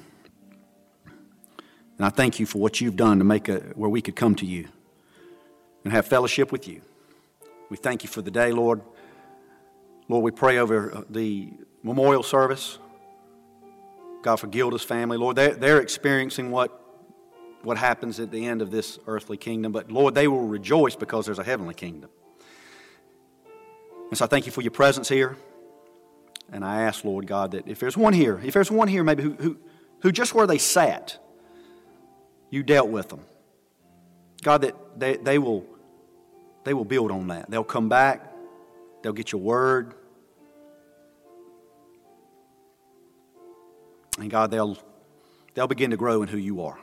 [1.97, 4.35] And I thank you for what you've done to make a, where we could come
[4.37, 4.69] to you
[5.83, 6.83] and have fellowship with you.
[7.69, 8.81] We thank you for the day, Lord.
[10.09, 11.53] Lord, we pray over uh, the
[11.83, 12.79] memorial service.
[14.23, 15.17] God, for Gilda's family.
[15.17, 16.81] Lord, they're, they're experiencing what,
[17.63, 21.27] what happens at the end of this earthly kingdom, but Lord, they will rejoice because
[21.27, 22.11] there's a heavenly kingdom.
[24.09, 25.37] And so I thank you for your presence here.
[26.53, 29.23] And I ask, Lord God, that if there's one here, if there's one here maybe
[29.23, 29.59] who, who,
[30.01, 31.19] who just where they sat,
[32.51, 33.21] you dealt with them.
[34.43, 35.67] God, that they, they, will,
[36.67, 37.49] they will build on that.
[37.49, 38.29] They'll come back,
[39.03, 39.95] they'll get your word.
[44.19, 44.77] And God, they'll,
[45.55, 46.79] they'll begin to grow in who you are.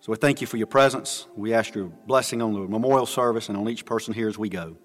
[0.00, 1.26] So we thank you for your presence.
[1.36, 4.48] We ask your blessing on the memorial service and on each person here as we
[4.48, 4.78] go.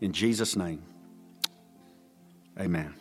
[0.00, 0.82] In Jesus' name,
[2.58, 2.94] amen.